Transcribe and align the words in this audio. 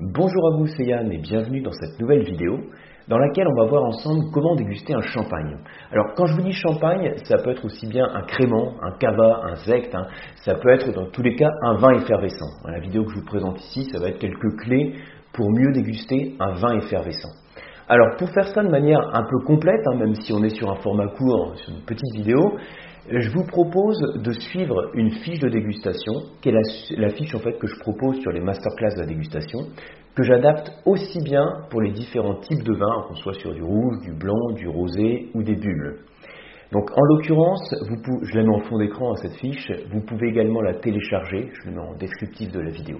Bonjour 0.00 0.46
à 0.46 0.56
vous, 0.56 0.66
c'est 0.68 0.84
Yann 0.84 1.10
et 1.10 1.18
bienvenue 1.18 1.60
dans 1.60 1.72
cette 1.72 1.98
nouvelle 1.98 2.22
vidéo 2.22 2.60
dans 3.08 3.18
laquelle 3.18 3.48
on 3.48 3.60
va 3.60 3.68
voir 3.68 3.82
ensemble 3.82 4.30
comment 4.32 4.54
déguster 4.54 4.94
un 4.94 5.00
champagne. 5.00 5.56
Alors 5.90 6.14
quand 6.14 6.26
je 6.26 6.36
vous 6.36 6.42
dis 6.42 6.52
champagne, 6.52 7.14
ça 7.24 7.38
peut 7.38 7.50
être 7.50 7.64
aussi 7.64 7.88
bien 7.88 8.06
un 8.14 8.22
crément, 8.22 8.74
un 8.80 8.92
cava, 8.92 9.40
un 9.42 9.56
zect, 9.56 9.92
hein. 9.96 10.06
ça 10.36 10.54
peut 10.54 10.68
être 10.68 10.92
dans 10.92 11.10
tous 11.10 11.22
les 11.22 11.34
cas 11.34 11.50
un 11.62 11.78
vin 11.78 11.94
effervescent. 11.94 12.46
La 12.66 12.78
vidéo 12.78 13.06
que 13.06 13.10
je 13.10 13.18
vous 13.18 13.24
présente 13.24 13.58
ici, 13.58 13.88
ça 13.90 13.98
va 13.98 14.10
être 14.10 14.20
quelques 14.20 14.56
clés 14.58 14.94
pour 15.32 15.50
mieux 15.50 15.72
déguster 15.72 16.36
un 16.38 16.52
vin 16.52 16.76
effervescent. 16.76 17.32
Alors 17.88 18.14
pour 18.18 18.30
faire 18.30 18.46
ça 18.46 18.62
de 18.62 18.68
manière 18.68 19.00
un 19.14 19.24
peu 19.24 19.44
complète, 19.46 19.80
hein, 19.86 19.96
même 19.96 20.14
si 20.14 20.32
on 20.32 20.44
est 20.44 20.54
sur 20.54 20.70
un 20.70 20.76
format 20.76 21.08
court, 21.08 21.54
sur 21.56 21.74
une 21.74 21.84
petite 21.84 22.14
vidéo, 22.14 22.56
je 23.10 23.30
vous 23.30 23.44
propose 23.44 23.98
de 24.22 24.32
suivre 24.32 24.90
une 24.94 25.10
fiche 25.10 25.38
de 25.38 25.48
dégustation, 25.48 26.12
qui 26.42 26.50
est 26.50 26.96
la, 26.96 27.08
fiche 27.10 27.34
en 27.34 27.38
fait 27.38 27.58
que 27.58 27.66
je 27.66 27.78
propose 27.80 28.20
sur 28.20 28.30
les 28.32 28.40
masterclass 28.40 28.94
de 28.96 29.00
la 29.00 29.06
dégustation, 29.06 29.60
que 30.14 30.22
j'adapte 30.22 30.70
aussi 30.84 31.22
bien 31.22 31.44
pour 31.70 31.80
les 31.80 31.92
différents 31.92 32.40
types 32.40 32.62
de 32.62 32.74
vins, 32.74 33.06
qu'on 33.06 33.14
soit 33.14 33.34
sur 33.34 33.54
du 33.54 33.62
rouge, 33.62 34.00
du 34.02 34.12
blanc, 34.12 34.52
du 34.54 34.68
rosé 34.68 35.28
ou 35.34 35.42
des 35.42 35.56
bulles. 35.56 36.00
Donc 36.70 36.90
en 36.90 37.02
l'occurrence, 37.02 37.74
je 38.22 38.36
la 38.36 38.42
mets 38.42 38.54
en 38.54 38.60
fond 38.60 38.78
d'écran 38.78 39.12
à 39.12 39.16
cette 39.16 39.36
fiche, 39.36 39.72
vous 39.90 40.02
pouvez 40.02 40.28
également 40.28 40.60
la 40.60 40.74
télécharger, 40.74 41.50
je 41.52 41.70
la 41.70 41.76
mets 41.76 41.88
en 41.88 41.94
descriptif 41.94 42.52
de 42.52 42.60
la 42.60 42.70
vidéo. 42.70 42.98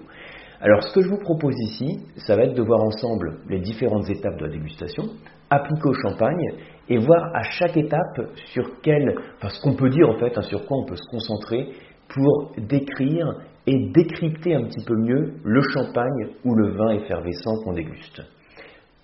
Alors 0.60 0.82
ce 0.82 0.94
que 0.94 1.02
je 1.02 1.08
vous 1.08 1.18
propose 1.18 1.54
ici, 1.70 2.00
ça 2.16 2.34
va 2.34 2.44
être 2.44 2.54
de 2.54 2.62
voir 2.62 2.80
ensemble 2.80 3.40
les 3.48 3.60
différentes 3.60 4.08
étapes 4.08 4.38
de 4.38 4.46
la 4.46 4.52
dégustation, 4.52 5.04
appliquer 5.50 5.88
au 5.88 5.94
champagne 5.94 6.54
et 6.88 6.98
voir 6.98 7.34
à 7.34 7.42
chaque 7.42 7.76
étape 7.76 8.20
sur 8.52 8.80
quel, 8.82 9.14
ce 9.42 9.60
qu'on 9.62 9.74
peut 9.74 9.90
dire 9.90 10.08
en 10.08 10.18
fait, 10.18 10.36
hein, 10.36 10.42
sur 10.42 10.64
quoi 10.66 10.78
on 10.78 10.86
peut 10.86 10.96
se 10.96 11.10
concentrer 11.10 11.68
pour 12.08 12.52
décrire 12.56 13.26
et 13.66 13.90
décrypter 13.92 14.54
un 14.54 14.64
petit 14.64 14.84
peu 14.84 14.96
mieux 14.96 15.34
le 15.44 15.60
champagne 15.74 16.28
ou 16.44 16.54
le 16.54 16.70
vin 16.72 16.90
effervescent 16.90 17.62
qu'on 17.62 17.74
déguste. 17.74 18.22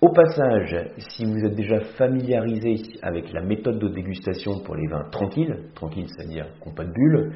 Au 0.01 0.09
passage, 0.11 0.75
si 0.97 1.25
vous 1.25 1.45
êtes 1.45 1.55
déjà 1.55 1.79
familiarisé 1.97 2.75
avec 3.01 3.31
la 3.31 3.41
méthode 3.41 3.79
de 3.79 3.87
dégustation 3.87 4.59
pour 4.65 4.75
les 4.75 4.87
vins 4.87 5.09
tranquilles, 5.11 5.55
tranquilles 5.73 6.07
c'est-à-dire 6.09 6.47
qu'on 6.59 6.73
pas 6.73 6.83
de 6.83 6.91
bulles, 6.91 7.31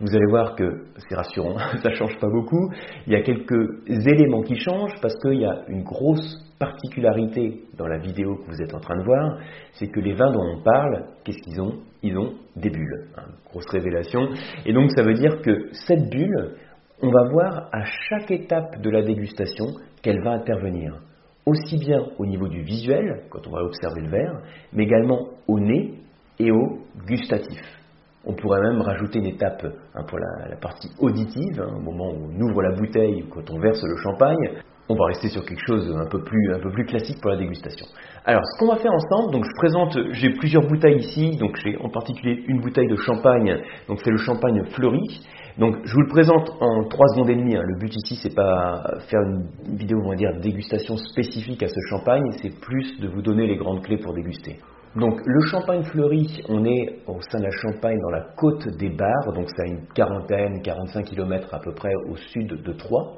vous 0.00 0.14
allez 0.14 0.26
voir 0.30 0.56
que 0.56 0.86
c'est 1.08 1.14
rassurant, 1.14 1.58
ça 1.82 1.90
change 1.92 2.18
pas 2.18 2.28
beaucoup. 2.28 2.70
Il 3.06 3.12
y 3.12 3.16
a 3.16 3.22
quelques 3.22 3.88
éléments 3.88 4.42
qui 4.42 4.56
changent 4.56 4.98
parce 5.02 5.14
qu'il 5.16 5.40
y 5.40 5.44
a 5.44 5.64
une 5.68 5.82
grosse 5.82 6.38
particularité 6.58 7.64
dans 7.76 7.86
la 7.86 7.98
vidéo 7.98 8.36
que 8.36 8.50
vous 8.50 8.62
êtes 8.62 8.74
en 8.74 8.80
train 8.80 8.96
de 8.98 9.04
voir, 9.04 9.38
c'est 9.72 9.88
que 9.88 10.00
les 10.00 10.14
vins 10.14 10.30
dont 10.30 10.58
on 10.58 10.62
parle, 10.62 11.06
qu'est-ce 11.24 11.40
qu'ils 11.42 11.60
ont? 11.60 11.80
Ils 12.02 12.16
ont 12.18 12.34
des 12.56 12.70
bulles. 12.70 13.08
Hein, 13.16 13.32
grosse 13.50 13.68
révélation. 13.70 14.28
Et 14.66 14.72
donc 14.72 14.90
ça 14.94 15.02
veut 15.02 15.14
dire 15.14 15.40
que 15.42 15.70
cette 15.72 16.10
bulle, 16.10 16.56
on 17.02 17.10
va 17.10 17.28
voir 17.30 17.68
à 17.72 17.84
chaque 18.08 18.30
étape 18.30 18.80
de 18.80 18.90
la 18.90 19.02
dégustation 19.02 19.66
qu'elle 20.02 20.22
va 20.22 20.32
intervenir. 20.32 21.00
Aussi 21.46 21.78
bien 21.78 22.00
au 22.18 22.26
niveau 22.26 22.48
du 22.48 22.62
visuel, 22.62 23.22
quand 23.30 23.46
on 23.46 23.52
va 23.52 23.62
observer 23.62 24.02
le 24.02 24.10
verre, 24.10 24.42
mais 24.72 24.84
également 24.84 25.28
au 25.48 25.58
nez 25.58 25.94
et 26.38 26.50
au 26.50 26.78
gustatif. 27.06 27.79
On 28.26 28.34
pourrait 28.34 28.60
même 28.60 28.82
rajouter 28.82 29.18
une 29.18 29.26
étape 29.26 29.64
hein, 29.94 30.02
pour 30.06 30.18
la, 30.18 30.56
partie 30.56 30.90
auditive, 30.98 31.60
hein, 31.60 31.74
au 31.76 31.80
moment 31.80 32.10
où 32.10 32.30
on 32.30 32.40
ouvre 32.40 32.62
la 32.62 32.76
bouteille, 32.76 33.24
quand 33.30 33.50
on 33.50 33.58
verse 33.58 33.82
le 33.82 33.96
champagne. 33.96 34.62
On 34.90 34.96
va 34.96 35.06
rester 35.06 35.28
sur 35.28 35.44
quelque 35.44 35.64
chose 35.64 35.88
un 35.96 36.08
peu 36.10 36.20
plus, 36.24 36.52
un 36.52 36.58
peu 36.58 36.70
plus 36.70 36.84
classique 36.84 37.20
pour 37.22 37.30
la 37.30 37.36
dégustation. 37.36 37.86
Alors, 38.24 38.42
ce 38.44 38.58
qu'on 38.58 38.72
va 38.72 38.76
faire 38.76 38.92
ensemble, 38.92 39.32
donc 39.32 39.44
je 39.44 39.56
présente, 39.56 39.96
j'ai 40.10 40.30
plusieurs 40.30 40.66
bouteilles 40.66 40.98
ici, 40.98 41.36
donc 41.36 41.56
j'ai 41.62 41.76
en 41.78 41.88
particulier 41.88 42.42
une 42.48 42.60
bouteille 42.60 42.88
de 42.88 42.96
champagne, 42.96 43.56
donc 43.86 44.00
c'est 44.02 44.10
le 44.10 44.18
champagne 44.18 44.64
fleuri. 44.72 45.22
Donc 45.58 45.76
je 45.84 45.92
vous 45.92 46.00
le 46.00 46.08
présente 46.08 46.50
en 46.60 46.84
3 46.88 47.06
secondes 47.14 47.30
et 47.30 47.36
demie. 47.36 47.56
Hein. 47.56 47.62
Le 47.64 47.78
but 47.78 47.94
ici, 47.94 48.18
c'est 48.22 48.34
pas 48.34 48.82
faire 49.08 49.20
une 49.20 49.76
vidéo, 49.76 50.00
on 50.04 50.10
va 50.10 50.16
dire, 50.16 50.30
dégustation 50.40 50.96
spécifique 50.96 51.62
à 51.62 51.68
ce 51.68 51.80
champagne, 51.88 52.24
c'est 52.42 52.58
plus 52.60 52.98
de 53.00 53.08
vous 53.08 53.22
donner 53.22 53.46
les 53.46 53.56
grandes 53.56 53.82
clés 53.82 53.98
pour 53.98 54.12
déguster. 54.12 54.58
Donc 54.96 55.20
le 55.24 55.40
champagne 55.46 55.84
fleuri, 55.84 56.42
on 56.48 56.64
est 56.64 56.98
au 57.06 57.20
sein 57.30 57.38
de 57.38 57.44
la 57.44 57.50
Champagne 57.52 57.98
dans 58.00 58.10
la 58.10 58.22
côte 58.36 58.66
des 58.76 58.90
Bars, 58.90 59.32
donc 59.32 59.46
c'est 59.54 59.62
à 59.62 59.66
une 59.66 59.86
quarantaine, 59.94 60.60
45 60.62 61.04
km 61.04 61.54
à 61.54 61.60
peu 61.60 61.72
près 61.72 61.92
au 62.08 62.16
sud 62.16 62.48
de 62.48 62.72
Troyes. 62.72 63.12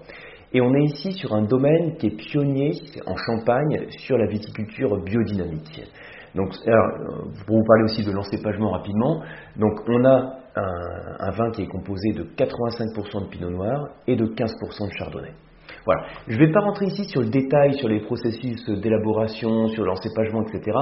Et 0.52 0.60
on 0.60 0.74
est 0.74 0.84
ici 0.84 1.12
sur 1.12 1.32
un 1.32 1.44
domaine 1.44 1.96
qui 1.96 2.08
est 2.08 2.16
pionnier 2.16 2.72
en 3.06 3.16
Champagne 3.16 3.86
sur 3.88 4.18
la 4.18 4.26
viticulture 4.26 5.02
biodynamique. 5.02 5.82
Donc, 6.34 6.52
alors, 6.66 6.88
pour 7.46 7.56
vous 7.56 7.64
parler 7.64 7.84
aussi 7.84 8.04
de 8.04 8.12
l'encépagement 8.12 8.72
rapidement, 8.72 9.22
donc 9.56 9.72
on 9.88 10.04
a 10.04 10.42
un, 10.56 11.26
un 11.26 11.30
vin 11.30 11.50
qui 11.52 11.62
est 11.62 11.68
composé 11.68 12.12
de 12.12 12.24
85% 12.24 13.24
de 13.24 13.28
pinot 13.30 13.50
noir 13.50 13.88
et 14.06 14.16
de 14.16 14.26
15% 14.26 14.88
de 14.88 14.92
chardonnay. 14.98 15.32
Voilà. 15.84 16.02
Je 16.28 16.34
ne 16.34 16.38
vais 16.38 16.52
pas 16.52 16.60
rentrer 16.60 16.86
ici 16.86 17.04
sur 17.04 17.20
le 17.20 17.28
détail, 17.28 17.74
sur 17.74 17.88
les 17.88 18.00
processus 18.00 18.64
d'élaboration, 18.68 19.68
sur 19.68 19.84
l'encépagement, 19.84 20.42
etc. 20.42 20.78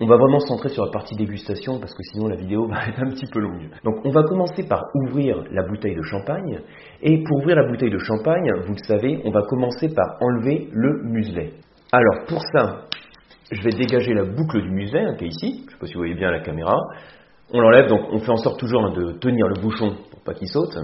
On 0.00 0.06
va 0.06 0.16
vraiment 0.16 0.38
se 0.38 0.46
centrer 0.46 0.68
sur 0.68 0.84
la 0.84 0.90
partie 0.92 1.16
dégustation 1.16 1.80
parce 1.80 1.94
que 1.94 2.02
sinon 2.12 2.28
la 2.28 2.36
vidéo 2.36 2.66
va 2.68 2.86
être 2.86 3.00
un 3.00 3.10
petit 3.10 3.26
peu 3.26 3.40
longue. 3.40 3.70
Donc 3.84 3.96
on 4.04 4.10
va 4.10 4.22
commencer 4.22 4.66
par 4.68 4.84
ouvrir 4.94 5.42
la 5.50 5.62
bouteille 5.62 5.96
de 5.96 6.02
champagne. 6.02 6.60
Et 7.02 7.22
pour 7.24 7.38
ouvrir 7.38 7.56
la 7.56 7.68
bouteille 7.68 7.90
de 7.90 7.98
champagne, 7.98 8.48
vous 8.66 8.74
le 8.74 8.84
savez, 8.86 9.20
on 9.24 9.30
va 9.30 9.42
commencer 9.42 9.92
par 9.94 10.16
enlever 10.20 10.68
le 10.72 11.02
muselet. 11.04 11.52
Alors 11.92 12.24
pour 12.28 12.40
ça, 12.52 12.82
je 13.50 13.62
vais 13.62 13.70
dégager 13.70 14.14
la 14.14 14.24
boucle 14.24 14.62
du 14.62 14.70
muselet 14.70 15.16
qui 15.18 15.24
est 15.24 15.28
ici. 15.28 15.58
Je 15.58 15.66
ne 15.66 15.70
sais 15.70 15.78
pas 15.78 15.86
si 15.86 15.94
vous 15.94 16.00
voyez 16.00 16.14
bien 16.14 16.30
la 16.30 16.40
caméra. 16.40 16.76
On 17.52 17.60
l'enlève, 17.60 17.88
donc 17.88 18.00
on 18.10 18.18
fait 18.18 18.30
en 18.30 18.36
sorte 18.36 18.58
toujours 18.58 18.90
de 18.92 19.12
tenir 19.18 19.46
le 19.48 19.60
bouchon 19.60 19.96
pour 20.10 20.22
pas 20.24 20.34
qu'il 20.34 20.48
saute. 20.48 20.76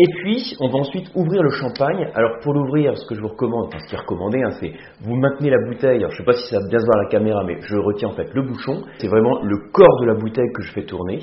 Et 0.00 0.06
puis, 0.22 0.54
on 0.60 0.68
va 0.68 0.78
ensuite 0.78 1.10
ouvrir 1.16 1.42
le 1.42 1.50
champagne. 1.50 2.08
Alors, 2.14 2.38
pour 2.44 2.52
l'ouvrir, 2.54 2.96
ce 2.96 3.04
que 3.08 3.16
je 3.16 3.20
vous 3.20 3.28
recommande, 3.28 3.74
ce 3.76 3.88
qui 3.88 3.96
est 3.96 3.98
recommandé, 3.98 4.40
hein, 4.40 4.50
c'est 4.60 4.72
vous 5.00 5.16
maintenez 5.16 5.50
la 5.50 5.58
bouteille. 5.66 5.98
Alors, 5.98 6.12
je 6.12 6.14
ne 6.14 6.18
sais 6.18 6.24
pas 6.24 6.34
si 6.34 6.48
ça 6.48 6.60
va 6.60 6.68
bien 6.68 6.78
se 6.78 6.84
voir 6.84 7.00
à 7.00 7.02
la 7.02 7.08
caméra, 7.08 7.42
mais 7.44 7.56
je 7.62 7.76
retiens 7.76 8.08
en 8.10 8.12
fait 8.12 8.32
le 8.32 8.42
bouchon. 8.42 8.84
C'est 8.98 9.08
vraiment 9.08 9.42
le 9.42 9.56
corps 9.72 10.00
de 10.00 10.06
la 10.06 10.14
bouteille 10.14 10.52
que 10.54 10.62
je 10.62 10.72
fais 10.72 10.84
tourner 10.84 11.18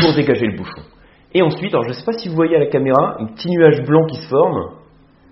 pour 0.00 0.14
dégager 0.14 0.46
le 0.46 0.56
bouchon. 0.56 0.80
Et 1.34 1.42
ensuite, 1.42 1.74
alors 1.74 1.84
je 1.84 1.90
ne 1.90 1.92
sais 1.92 2.06
pas 2.06 2.14
si 2.14 2.30
vous 2.30 2.34
voyez 2.34 2.56
à 2.56 2.60
la 2.60 2.68
caméra, 2.68 3.16
un 3.20 3.26
petit 3.26 3.50
nuage 3.50 3.84
blanc 3.84 4.06
qui 4.06 4.16
se 4.16 4.28
forme. 4.28 4.64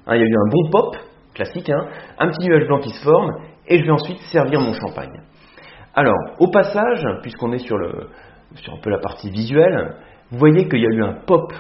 Hein, 0.06 0.16
il 0.16 0.20
y 0.20 0.24
a 0.24 0.26
eu 0.26 0.36
un 0.36 0.50
bon 0.50 0.70
pop, 0.70 0.96
classique, 1.32 1.70
hein, 1.70 1.86
un 2.18 2.28
petit 2.28 2.46
nuage 2.46 2.66
blanc 2.66 2.80
qui 2.80 2.90
se 2.90 3.02
forme, 3.02 3.30
et 3.66 3.78
je 3.78 3.84
vais 3.84 3.92
ensuite 3.92 4.18
servir 4.30 4.60
mon 4.60 4.74
champagne. 4.74 5.22
Alors, 5.94 6.18
au 6.38 6.50
passage, 6.50 7.02
puisqu'on 7.22 7.52
est 7.52 7.58
sur 7.58 7.78
un 7.78 8.76
peu 8.82 8.90
la 8.90 8.98
partie 8.98 9.30
visuelle, 9.30 9.94
vous 10.30 10.38
voyez 10.38 10.68
qu'il 10.68 10.80
y 10.80 10.86
a 10.86 10.90
eu 10.90 11.02
un 11.02 11.14
pop 11.26 11.50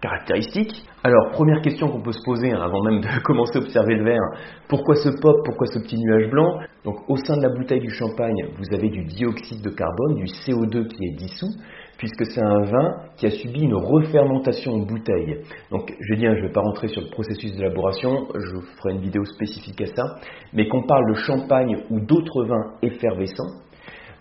caractéristiques. 0.00 0.84
Alors, 1.04 1.30
première 1.32 1.60
question 1.62 1.88
qu'on 1.88 2.02
peut 2.02 2.12
se 2.12 2.22
poser 2.24 2.52
hein, 2.52 2.60
avant 2.60 2.82
même 2.82 3.00
de 3.00 3.22
commencer 3.22 3.58
à 3.58 3.62
observer 3.62 3.94
le 3.94 4.04
verre, 4.04 4.22
pourquoi 4.68 4.94
ce 4.96 5.08
pop, 5.20 5.36
pourquoi 5.44 5.66
ce 5.66 5.78
petit 5.78 5.98
nuage 5.98 6.30
blanc? 6.30 6.58
Donc, 6.84 6.96
au 7.08 7.16
sein 7.16 7.36
de 7.36 7.42
la 7.42 7.50
bouteille 7.50 7.80
du 7.80 7.90
champagne, 7.90 8.48
vous 8.56 8.74
avez 8.74 8.88
du 8.88 9.04
dioxyde 9.04 9.62
de 9.62 9.70
carbone, 9.70 10.16
du 10.16 10.24
CO2 10.24 10.86
qui 10.88 11.04
est 11.04 11.16
dissous, 11.16 11.50
puisque 11.98 12.24
c'est 12.26 12.40
un 12.40 12.62
vin 12.62 12.96
qui 13.16 13.26
a 13.26 13.30
subi 13.30 13.62
une 13.62 13.74
refermentation 13.74 14.72
en 14.74 14.78
bouteille. 14.78 15.42
Donc, 15.70 15.92
je 16.00 16.14
dis, 16.14 16.26
hein, 16.26 16.34
je 16.36 16.42
ne 16.42 16.46
vais 16.46 16.52
pas 16.52 16.62
rentrer 16.62 16.88
sur 16.88 17.02
le 17.02 17.10
processus 17.10 17.56
d'élaboration, 17.56 18.28
je 18.34 18.60
ferai 18.78 18.94
une 18.94 19.00
vidéo 19.00 19.24
spécifique 19.24 19.80
à 19.80 19.86
ça, 19.86 20.16
mais 20.52 20.68
qu'on 20.68 20.86
parle 20.86 21.10
de 21.10 21.14
champagne 21.14 21.76
ou 21.90 22.00
d'autres 22.00 22.44
vins 22.44 22.74
effervescents, 22.82 23.62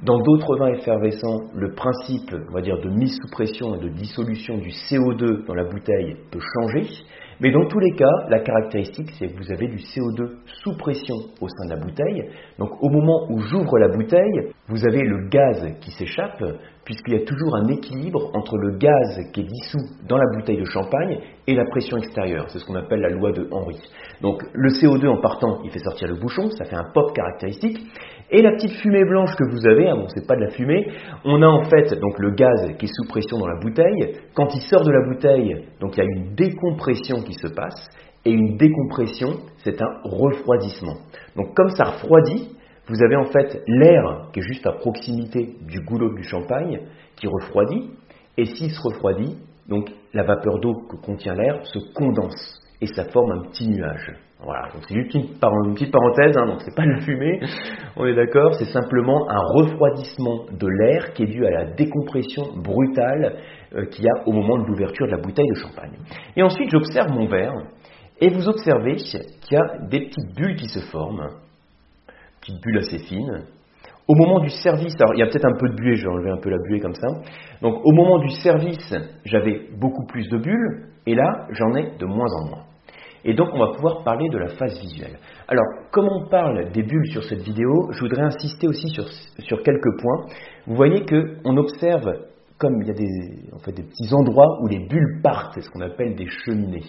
dans 0.04 0.20
d'autres 0.20 0.58
vins 0.58 0.74
effervescents, 0.74 1.50
le 1.56 1.74
principe, 1.74 2.36
on 2.50 2.54
va 2.54 2.62
dire, 2.62 2.80
de 2.80 2.90
mise 2.90 3.18
sous 3.20 3.32
pression 3.32 3.76
et 3.76 3.80
de 3.80 3.90
dissolution 3.90 4.58
du 4.58 4.70
CO2 4.70 5.46
dans 5.46 5.56
la 5.56 5.64
bouteille 5.64 6.16
peut 6.32 6.40
changer, 6.40 6.88
mais 7.40 7.52
dans 7.52 7.68
tous 7.68 7.80
les 7.80 7.92
cas, 7.92 8.26
la 8.30 8.40
caractéristique, 8.40 9.12
c'est 9.18 9.28
que 9.28 9.38
vous 9.38 9.52
avez 9.52 9.68
du 9.68 9.78
CO2 9.78 10.38
sous 10.64 10.76
pression 10.78 11.16
au 11.40 11.48
sein 11.48 11.66
de 11.66 11.70
la 11.70 11.80
bouteille. 11.80 12.24
Donc 12.58 12.72
au 12.82 12.90
moment 12.90 13.28
où 13.30 13.40
j'ouvre 13.40 13.78
la 13.78 13.90
bouteille, 13.90 14.52
vous 14.68 14.88
avez 14.88 15.02
le 15.02 15.30
gaz 15.30 15.78
qui 15.82 15.92
s'échappe, 15.92 16.44
puisqu'il 16.88 17.16
y 17.16 17.22
a 17.22 17.26
toujours 17.26 17.54
un 17.58 17.68
équilibre 17.68 18.32
entre 18.34 18.58
le 18.58 18.78
gaz 18.78 19.20
qui 19.34 19.42
est 19.42 19.44
dissous 19.44 19.86
dans 20.08 20.16
la 20.16 20.24
bouteille 20.34 20.58
de 20.58 20.64
champagne 20.64 21.20
et 21.46 21.54
la 21.54 21.66
pression 21.66 21.98
extérieure. 21.98 22.46
C'est 22.48 22.60
ce 22.60 22.66
qu'on 22.66 22.76
appelle 22.76 23.02
la 23.02 23.10
loi 23.10 23.34
de 23.34 23.46
Henry. 23.52 23.76
Donc 24.22 24.42
le 24.54 24.70
CO2 24.70 25.06
en 25.10 25.20
partant, 25.20 25.60
il 25.66 25.70
fait 25.70 25.80
sortir 25.80 26.08
le 26.08 26.16
bouchon, 26.16 26.50
ça 26.52 26.64
fait 26.64 26.78
un 26.78 26.86
pop 26.94 27.12
caractéristique. 27.14 27.78
Et 28.32 28.42
la 28.42 28.54
petite 28.54 28.72
fumée 28.80 29.04
blanche 29.04 29.36
que 29.36 29.44
vous 29.52 29.68
avez, 29.68 29.90
hein, 29.90 29.96
bon 29.98 30.08
c'est 30.16 30.26
pas 30.26 30.38
de 30.38 30.46
la 30.46 30.50
fumée, 30.52 30.88
on 31.26 31.42
a 31.42 31.48
en 31.48 31.66
fait 31.66 31.94
donc 32.00 32.18
le 32.20 32.32
gaz 32.32 32.78
qui 32.80 32.86
est 32.86 32.94
sous 32.96 33.10
pression 33.10 33.38
dans 33.38 33.48
la 33.48 33.60
bouteille. 33.60 34.22
Quand 34.34 34.48
il 34.56 34.62
sort 34.62 34.86
de 34.86 34.92
la 34.92 35.06
bouteille, 35.10 35.66
donc 35.82 35.98
il 35.98 36.00
y 36.00 36.04
a 36.04 36.10
une 36.10 36.36
décompression 36.36 37.18
qui 37.18 37.34
se 37.34 37.48
passe. 37.48 37.90
Et 38.24 38.32
une 38.32 38.56
décompression, 38.56 39.40
c'est 39.58 39.82
un 39.82 40.00
refroidissement. 40.04 40.96
Donc 41.36 41.54
comme 41.54 41.70
ça 41.70 41.84
refroidit, 41.84 42.57
vous 42.90 43.04
avez 43.04 43.16
en 43.16 43.26
fait 43.26 43.62
l'air 43.68 44.30
qui 44.32 44.40
est 44.40 44.44
juste 44.44 44.66
à 44.66 44.74
proximité 44.74 45.56
du 45.68 45.82
goulot 45.82 46.14
du 46.16 46.24
champagne 46.24 46.80
qui 47.16 47.28
refroidit. 47.28 47.90
Et 48.38 48.46
s'il 48.46 48.72
se 48.72 48.82
refroidit, 48.82 49.36
donc 49.68 49.90
la 50.14 50.24
vapeur 50.24 50.60
d'eau 50.60 50.74
que 50.90 50.96
contient 50.98 51.36
l'air 51.36 51.66
se 51.66 51.80
condense 51.94 52.62
et 52.82 52.88
ça 52.88 53.06
forme 53.06 53.32
un 53.32 53.42
petit 53.50 53.68
nuage. 53.68 54.14
Voilà, 54.40 54.70
donc 54.72 54.84
c'est 54.88 54.94
juste 54.94 55.16
une, 55.16 55.24
petite 55.74 55.92
parenthèse, 55.92 56.38
hein, 56.38 56.46
donc 56.46 56.62
c'est 56.62 56.76
pas 56.76 56.86
de 56.86 56.92
la 56.92 57.02
fumée, 57.02 57.40
on 57.96 58.06
est 58.06 58.14
d'accord, 58.14 58.54
c'est 58.54 58.72
simplement 58.72 59.28
un 59.30 59.42
refroidissement 59.56 60.46
de 60.52 60.68
l'air 60.68 61.14
qui 61.14 61.24
est 61.24 61.28
dû 61.28 61.44
à 61.44 61.50
la 61.50 61.66
décompression 61.74 62.44
brutale 62.56 63.36
euh, 63.74 63.86
qu'il 63.86 64.06
y 64.06 64.08
a 64.08 64.28
au 64.28 64.32
moment 64.34 64.60
de 64.60 64.68
l'ouverture 64.68 65.08
de 65.08 65.12
la 65.12 65.18
bouteille 65.18 65.50
de 65.56 65.60
champagne. 65.60 65.98
Et 66.36 66.44
ensuite, 66.44 66.70
j'observe 66.70 67.10
mon 67.10 67.26
verre, 67.26 67.54
Et 68.22 68.30
vous 68.30 68.48
observez 68.48 68.98
qu'il 68.98 69.22
y 69.52 69.56
a 69.56 69.88
des 69.90 70.02
petites 70.02 70.36
bulles 70.36 70.56
qui 70.56 70.70
se 70.70 70.82
forment, 70.92 71.30
petites 72.48 72.62
bulles 72.62 72.78
assez 72.78 73.00
fines. 73.00 73.44
Au 74.08 74.16
moment 74.16 74.40
du 74.40 74.50
service, 74.50 74.94
alors 75.02 75.16
il 75.16 75.20
y 75.20 75.24
a 75.24 75.28
peut-être 75.28 75.46
un 75.46 75.58
peu 75.60 75.68
de 75.70 75.76
buée, 75.76 75.96
j'ai 75.96 76.08
enlevé 76.08 76.30
un 76.30 76.38
peu 76.38 76.50
la 76.50 76.58
buée 76.58 76.80
comme 76.80 76.96
ça. 76.96 77.08
Donc 77.62 77.82
au 77.84 77.92
moment 77.92 78.20
du 78.20 78.30
service, 78.30 78.94
j'avais 79.26 79.68
beaucoup 79.78 80.06
plus 80.06 80.28
de 80.30 80.38
bulles, 80.38 80.88
et 81.06 81.16
là, 81.16 81.48
j'en 81.52 81.76
ai 81.76 81.98
de 81.98 82.06
moins 82.06 82.32
en 82.42 82.50
moins. 82.50 82.64
Et 83.26 83.34
donc, 83.34 83.50
on 83.54 83.60
va 83.60 83.74
pouvoir 83.74 84.04
parler 84.04 84.30
de 84.30 84.38
la 84.38 84.48
phase 84.48 84.80
visuelle. 84.80 85.18
Alors, 85.50 85.66
comme 85.92 86.08
on 86.08 86.30
parle 86.30 86.72
des 86.72 86.84
bulles 86.84 87.12
sur 87.12 87.24
cette 87.24 87.42
vidéo, 87.42 87.90
je 87.92 88.00
voudrais 88.00 88.22
insister 88.22 88.68
aussi 88.68 88.88
sur, 88.90 89.06
sur 89.40 89.64
quelques 89.64 90.02
points. 90.02 90.28
Vous 90.66 90.76
voyez 90.76 91.04
qu'on 91.06 91.58
observe, 91.58 92.10
comme 92.58 92.82
il 92.82 92.88
y 92.88 92.92
a 92.92 92.94
des, 92.94 93.52
en 93.54 93.60
fait, 93.60 93.74
des 93.74 93.84
petits 93.84 94.14
endroits 94.14 94.60
où 94.62 94.68
les 94.68 94.80
bulles 94.88 95.20
partent, 95.22 95.56
c'est 95.56 95.62
ce 95.62 95.70
qu'on 95.70 95.82
appelle 95.82 96.16
des 96.16 96.28
cheminées. 96.46 96.86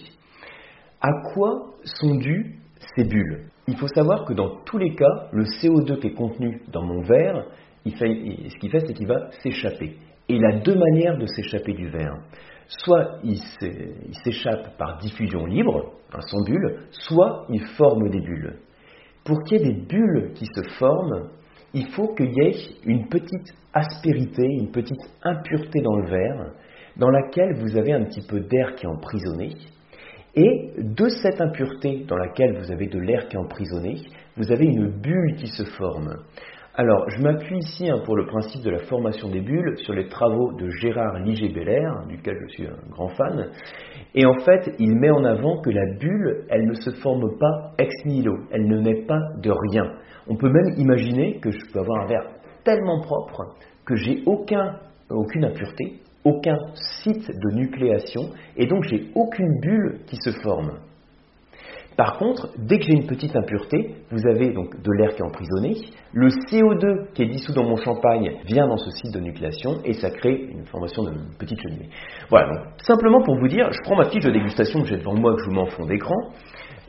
À 1.00 1.10
quoi 1.32 1.74
sont 1.84 2.14
dues 2.16 2.60
ces 2.96 3.04
bulles 3.04 3.44
Il 3.66 3.76
faut 3.76 3.88
savoir 3.88 4.24
que 4.24 4.32
dans 4.32 4.62
tous 4.64 4.78
les 4.78 4.94
cas, 4.94 5.28
le 5.32 5.44
CO2 5.44 5.98
qui 6.00 6.08
est 6.08 6.14
contenu 6.14 6.62
dans 6.72 6.82
mon 6.82 7.02
verre, 7.02 7.44
ce 7.84 8.58
qu'il 8.58 8.70
fait, 8.70 8.80
c'est 8.80 8.94
qu'il 8.94 9.06
va 9.06 9.30
s'échapper. 9.42 9.96
Et 10.28 10.36
il 10.36 10.44
a 10.44 10.58
deux 10.60 10.74
manières 10.74 11.16
de 11.16 11.26
s'échapper 11.26 11.72
du 11.72 11.88
verre. 11.88 12.18
Soit 12.68 13.18
il 13.24 13.38
s'échappe 14.24 14.76
par 14.76 14.98
diffusion 14.98 15.46
libre, 15.46 15.92
sans 16.20 16.44
bulle, 16.44 16.80
soit 16.90 17.46
il 17.48 17.64
forme 17.76 18.10
des 18.10 18.20
bulles. 18.20 18.58
Pour 19.24 19.42
qu'il 19.44 19.58
y 19.58 19.62
ait 19.62 19.72
des 19.72 19.86
bulles 19.86 20.32
qui 20.34 20.46
se 20.46 20.62
forment, 20.78 21.30
il 21.74 21.88
faut 21.92 22.14
qu'il 22.14 22.32
y 22.32 22.40
ait 22.40 22.54
une 22.84 23.08
petite 23.08 23.54
aspérité, 23.72 24.42
une 24.42 24.70
petite 24.70 25.00
impureté 25.22 25.80
dans 25.80 25.96
le 25.96 26.08
verre, 26.08 26.52
dans 26.96 27.10
laquelle 27.10 27.54
vous 27.60 27.76
avez 27.76 27.92
un 27.92 28.04
petit 28.04 28.26
peu 28.26 28.40
d'air 28.40 28.74
qui 28.74 28.86
est 28.86 28.88
emprisonné. 28.88 29.50
Et 30.34 30.70
de 30.78 31.08
cette 31.08 31.40
impureté 31.40 32.04
dans 32.06 32.16
laquelle 32.16 32.58
vous 32.58 32.70
avez 32.70 32.86
de 32.86 32.98
l'air 32.98 33.28
qui 33.28 33.36
est 33.36 33.40
emprisonné, 33.40 33.96
vous 34.36 34.52
avez 34.52 34.66
une 34.66 34.88
bulle 34.88 35.36
qui 35.36 35.48
se 35.48 35.64
forme. 35.64 36.14
Alors, 36.80 37.10
je 37.10 37.20
m'appuie 37.20 37.58
ici 37.58 37.90
hein, 37.90 38.00
pour 38.04 38.16
le 38.16 38.24
principe 38.26 38.62
de 38.62 38.70
la 38.70 38.78
formation 38.78 39.28
des 39.28 39.40
bulles 39.40 39.76
sur 39.78 39.94
les 39.94 40.06
travaux 40.06 40.52
de 40.52 40.68
Gérard 40.68 41.18
Liger-Beller, 41.24 41.88
duquel 42.08 42.36
je 42.42 42.52
suis 42.54 42.66
un 42.68 42.90
grand 42.90 43.08
fan. 43.08 43.50
Et 44.14 44.24
en 44.24 44.38
fait, 44.44 44.72
il 44.78 44.94
met 44.94 45.10
en 45.10 45.24
avant 45.24 45.60
que 45.60 45.70
la 45.70 45.84
bulle, 45.98 46.44
elle 46.50 46.66
ne 46.66 46.74
se 46.74 46.90
forme 47.02 47.36
pas 47.36 47.72
ex 47.78 47.92
nihilo, 48.04 48.36
elle 48.52 48.68
ne 48.68 48.78
naît 48.78 49.04
pas 49.06 49.18
de 49.42 49.50
rien. 49.50 49.90
On 50.28 50.36
peut 50.36 50.50
même 50.50 50.74
imaginer 50.76 51.40
que 51.40 51.50
je 51.50 51.72
peux 51.72 51.80
avoir 51.80 52.04
un 52.04 52.06
verre 52.06 52.30
tellement 52.62 53.00
propre 53.00 53.56
que 53.84 53.96
j'ai 53.96 54.22
aucun, 54.26 54.76
aucune 55.10 55.46
impureté, 55.46 56.00
aucun 56.28 56.58
site 57.02 57.28
de 57.28 57.54
nucléation, 57.54 58.30
et 58.56 58.66
donc 58.66 58.84
j'ai 58.84 59.08
aucune 59.14 59.60
bulle 59.60 60.00
qui 60.06 60.16
se 60.16 60.30
forme. 60.42 60.72
Par 61.98 62.16
contre, 62.16 62.50
dès 62.56 62.78
que 62.78 62.84
j'ai 62.84 62.92
une 62.92 63.08
petite 63.08 63.34
impureté, 63.34 63.96
vous 64.12 64.24
avez 64.28 64.52
donc 64.52 64.70
de 64.80 64.92
l'air 64.92 65.16
qui 65.16 65.20
est 65.20 65.24
emprisonné, 65.24 65.74
le 66.12 66.28
CO2 66.28 67.12
qui 67.12 67.24
est 67.24 67.26
dissous 67.26 67.52
dans 67.52 67.64
mon 67.64 67.74
champagne 67.74 68.36
vient 68.44 68.68
dans 68.68 68.76
ce 68.76 68.88
site 68.92 69.12
de 69.12 69.18
nucléation 69.18 69.80
et 69.84 69.94
ça 69.94 70.08
crée 70.10 70.46
une 70.48 70.64
formation 70.66 71.02
de 71.02 71.10
petite 71.40 71.60
cheminée. 71.60 71.88
Voilà, 72.30 72.54
donc, 72.54 72.66
simplement 72.86 73.20
pour 73.24 73.36
vous 73.40 73.48
dire, 73.48 73.68
je 73.72 73.80
prends 73.82 73.96
ma 73.96 74.08
fiche 74.10 74.22
de 74.22 74.30
dégustation 74.30 74.82
que 74.82 74.86
j'ai 74.86 74.98
devant 74.98 75.14
moi, 75.14 75.34
que 75.34 75.40
je 75.40 75.46
vous 75.46 75.56
mets 75.56 75.62
en 75.62 75.66
fond 75.66 75.86
d'écran. 75.86 76.14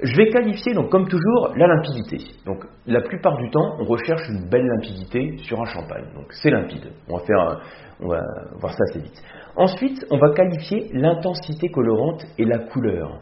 Je 0.04 0.16
vais 0.16 0.30
qualifier, 0.30 0.76
donc, 0.76 0.92
comme 0.92 1.08
toujours, 1.08 1.54
la 1.58 1.66
limpidité. 1.66 2.18
Donc, 2.46 2.64
la 2.86 3.02
plupart 3.02 3.36
du 3.38 3.50
temps, 3.50 3.78
on 3.80 3.86
recherche 3.86 4.30
une 4.30 4.48
belle 4.48 4.68
limpidité 4.76 5.38
sur 5.40 5.60
un 5.60 5.66
champagne. 5.66 6.06
Donc, 6.14 6.28
c'est 6.30 6.52
limpide. 6.52 6.86
On 7.10 7.18
va, 7.18 7.24
faire, 7.26 7.62
on 8.00 8.08
va 8.10 8.22
voir 8.60 8.74
ça 8.74 8.84
assez 8.92 9.00
vite. 9.00 9.24
Ensuite, 9.56 10.06
on 10.12 10.20
va 10.20 10.30
qualifier 10.36 10.92
l'intensité 10.94 11.70
colorante 11.70 12.24
et 12.38 12.46
la 12.46 12.60
couleur. 12.60 13.20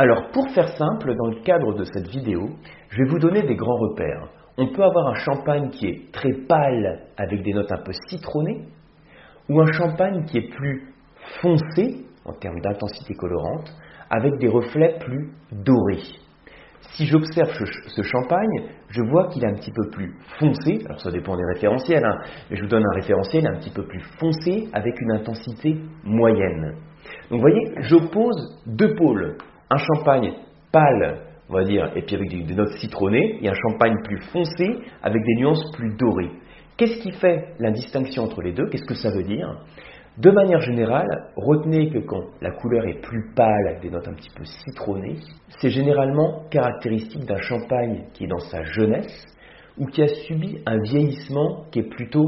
Alors, 0.00 0.30
pour 0.32 0.48
faire 0.54 0.68
simple, 0.78 1.14
dans 1.14 1.26
le 1.26 1.42
cadre 1.42 1.74
de 1.74 1.84
cette 1.84 2.08
vidéo, 2.08 2.48
je 2.88 3.02
vais 3.02 3.10
vous 3.10 3.18
donner 3.18 3.42
des 3.42 3.54
grands 3.54 3.76
repères. 3.76 4.30
On 4.56 4.68
peut 4.68 4.82
avoir 4.82 5.08
un 5.08 5.14
champagne 5.16 5.68
qui 5.68 5.88
est 5.88 6.10
très 6.10 6.32
pâle 6.48 7.02
avec 7.18 7.42
des 7.42 7.52
notes 7.52 7.70
un 7.70 7.82
peu 7.84 7.92
citronnées, 8.08 8.64
ou 9.50 9.60
un 9.60 9.70
champagne 9.72 10.24
qui 10.24 10.38
est 10.38 10.48
plus 10.56 10.94
foncé 11.42 12.06
en 12.24 12.32
termes 12.32 12.60
d'intensité 12.60 13.12
colorante, 13.12 13.70
avec 14.08 14.38
des 14.38 14.48
reflets 14.48 14.96
plus 15.00 15.32
dorés. 15.52 16.16
Si 16.94 17.04
j'observe 17.04 17.50
ce 17.50 18.02
champagne, 18.02 18.70
je 18.88 19.02
vois 19.02 19.28
qu'il 19.28 19.44
est 19.44 19.48
un 19.48 19.56
petit 19.56 19.70
peu 19.70 19.90
plus 19.90 20.14
foncé, 20.38 20.82
alors 20.86 20.98
ça 21.02 21.10
dépend 21.10 21.36
des 21.36 21.44
référentiels, 21.52 22.06
hein, 22.06 22.16
mais 22.48 22.56
je 22.56 22.62
vous 22.62 22.70
donne 22.70 22.86
un 22.86 22.94
référentiel 22.94 23.46
un 23.46 23.58
petit 23.58 23.70
peu 23.70 23.86
plus 23.86 24.00
foncé 24.18 24.66
avec 24.72 24.98
une 24.98 25.12
intensité 25.12 25.76
moyenne. 26.04 26.76
Donc 27.30 27.38
vous 27.38 27.40
voyez, 27.40 27.74
j'oppose 27.82 28.62
deux 28.66 28.94
pôles 28.94 29.36
un 29.70 29.78
champagne 29.78 30.32
pâle, 30.72 31.20
on 31.48 31.54
va 31.54 31.64
dire, 31.64 31.90
et 31.96 32.02
puis 32.02 32.16
avec 32.16 32.28
des, 32.28 32.54
notes 32.54 32.72
citronnées, 32.78 33.38
et 33.42 33.48
un 33.48 33.54
champagne 33.54 33.96
plus 34.04 34.20
foncé 34.32 34.78
avec 35.02 35.22
des 35.22 35.34
nuances 35.36 35.70
plus 35.72 35.96
dorées. 35.96 36.32
Qu'est-ce 36.76 37.02
qui 37.02 37.12
fait 37.12 37.54
la 37.58 37.70
distinction 37.70 38.24
entre 38.24 38.42
les 38.42 38.52
deux? 38.52 38.66
Qu'est-ce 38.66 38.86
que 38.86 38.94
ça 38.94 39.10
veut 39.10 39.24
dire? 39.24 39.48
De 40.18 40.30
manière 40.30 40.60
générale, 40.60 41.08
retenez 41.36 41.90
que 41.90 41.98
quand 41.98 42.22
la 42.40 42.50
couleur 42.50 42.84
est 42.86 43.00
plus 43.00 43.32
pâle 43.34 43.68
avec 43.68 43.80
des 43.80 43.90
notes 43.90 44.08
un 44.08 44.14
petit 44.14 44.30
peu 44.36 44.44
citronnées, 44.44 45.16
c'est 45.60 45.70
généralement 45.70 46.44
caractéristique 46.50 47.24
d'un 47.24 47.40
champagne 47.40 48.04
qui 48.12 48.24
est 48.24 48.28
dans 48.28 48.38
sa 48.38 48.62
jeunesse 48.64 49.24
ou 49.78 49.86
qui 49.86 50.02
a 50.02 50.08
subi 50.08 50.58
un 50.66 50.78
vieillissement 50.82 51.64
qui 51.70 51.78
est 51.78 51.88
plutôt 51.88 52.26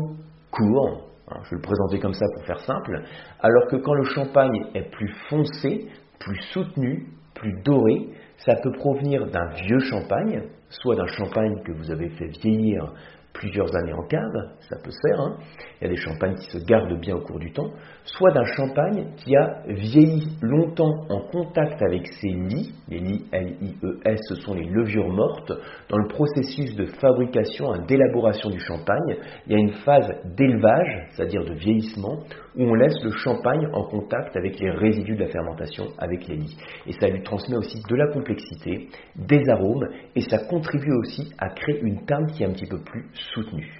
court. 0.50 1.10
je 1.44 1.50
vais 1.50 1.56
le 1.56 1.62
présenter 1.62 1.98
comme 1.98 2.14
ça 2.14 2.26
pour 2.34 2.46
faire 2.46 2.60
simple. 2.60 3.02
Alors 3.40 3.66
que 3.68 3.76
quand 3.76 3.94
le 3.94 4.04
champagne 4.04 4.66
est 4.74 4.90
plus 4.90 5.12
foncé, 5.28 5.88
plus 6.18 6.40
soutenu, 6.52 7.08
plus 7.42 7.60
doré, 7.64 8.08
ça 8.38 8.54
peut 8.62 8.72
provenir 8.72 9.26
d'un 9.26 9.48
vieux 9.66 9.80
champagne, 9.80 10.44
soit 10.70 10.96
d'un 10.96 11.08
champagne 11.08 11.60
que 11.64 11.72
vous 11.72 11.90
avez 11.90 12.08
fait 12.10 12.28
vieillir 12.28 12.94
plusieurs 13.32 13.75
années 13.76 13.93
en 13.93 14.06
cave, 14.06 14.50
ça 14.69 14.76
peut 14.82 14.90
se 14.90 15.08
faire, 15.08 15.20
hein. 15.20 15.37
il 15.81 15.84
y 15.84 15.87
a 15.87 15.90
des 15.90 16.00
champagnes 16.00 16.34
qui 16.34 16.50
se 16.50 16.58
gardent 16.64 16.99
bien 17.00 17.17
au 17.17 17.20
cours 17.20 17.38
du 17.38 17.52
temps, 17.52 17.70
soit 18.05 18.31
d'un 18.32 18.44
champagne 18.44 19.06
qui 19.17 19.34
a 19.37 19.62
vieilli 19.67 20.37
longtemps 20.43 20.93
en 21.08 21.20
contact 21.31 21.82
avec 21.82 22.06
ses 22.20 22.29
lits, 22.29 22.75
les 22.88 22.99
lits 22.99 23.25
L-I-E-S, 23.32 24.20
ce 24.29 24.34
sont 24.37 24.55
les 24.55 24.67
levures 24.67 25.08
mortes, 25.08 25.52
dans 25.88 25.99
le 25.99 26.08
processus 26.08 26.75
de 26.76 26.87
fabrication 26.87 27.75
et 27.75 27.87
d'élaboration 27.87 28.50
du 28.50 28.61
champagne, 28.61 29.17
il 29.46 29.52
y 29.52 29.56
a 29.56 29.58
une 29.58 29.75
phase 29.85 30.08
d'élevage, 30.37 31.08
c'est-à-dire 31.11 31.44
de 31.44 31.55
vieillissement, 31.55 32.20
où 32.56 32.64
on 32.64 32.75
laisse 32.75 33.02
le 33.02 33.11
champagne 33.11 33.67
en 33.73 33.85
contact 33.85 34.37
avec 34.37 34.58
les 34.61 34.70
résidus 34.70 35.17
de 35.17 35.25
la 35.25 35.31
fermentation, 35.31 35.87
avec 35.99 36.26
les 36.28 36.37
lits. 36.37 36.56
Et 36.87 36.93
ça 36.93 37.08
lui 37.08 37.23
transmet 37.23 37.56
aussi 37.56 37.82
de 37.88 37.96
la 37.96 38.08
complexité, 38.12 38.88
des 39.17 39.43
arômes, 39.49 39.88
et 40.14 40.20
ça 40.20 40.38
contribue 40.38 40.93
aussi 40.99 41.32
à 41.38 41.49
créer 41.50 41.81
une 41.81 42.04
teinte 42.04 42.33
qui 42.33 42.42
est 42.42 42.47
un 42.47 42.52
petit 42.52 42.66
peu 42.66 42.78
plus 42.83 43.06
soutenue. 43.35 43.71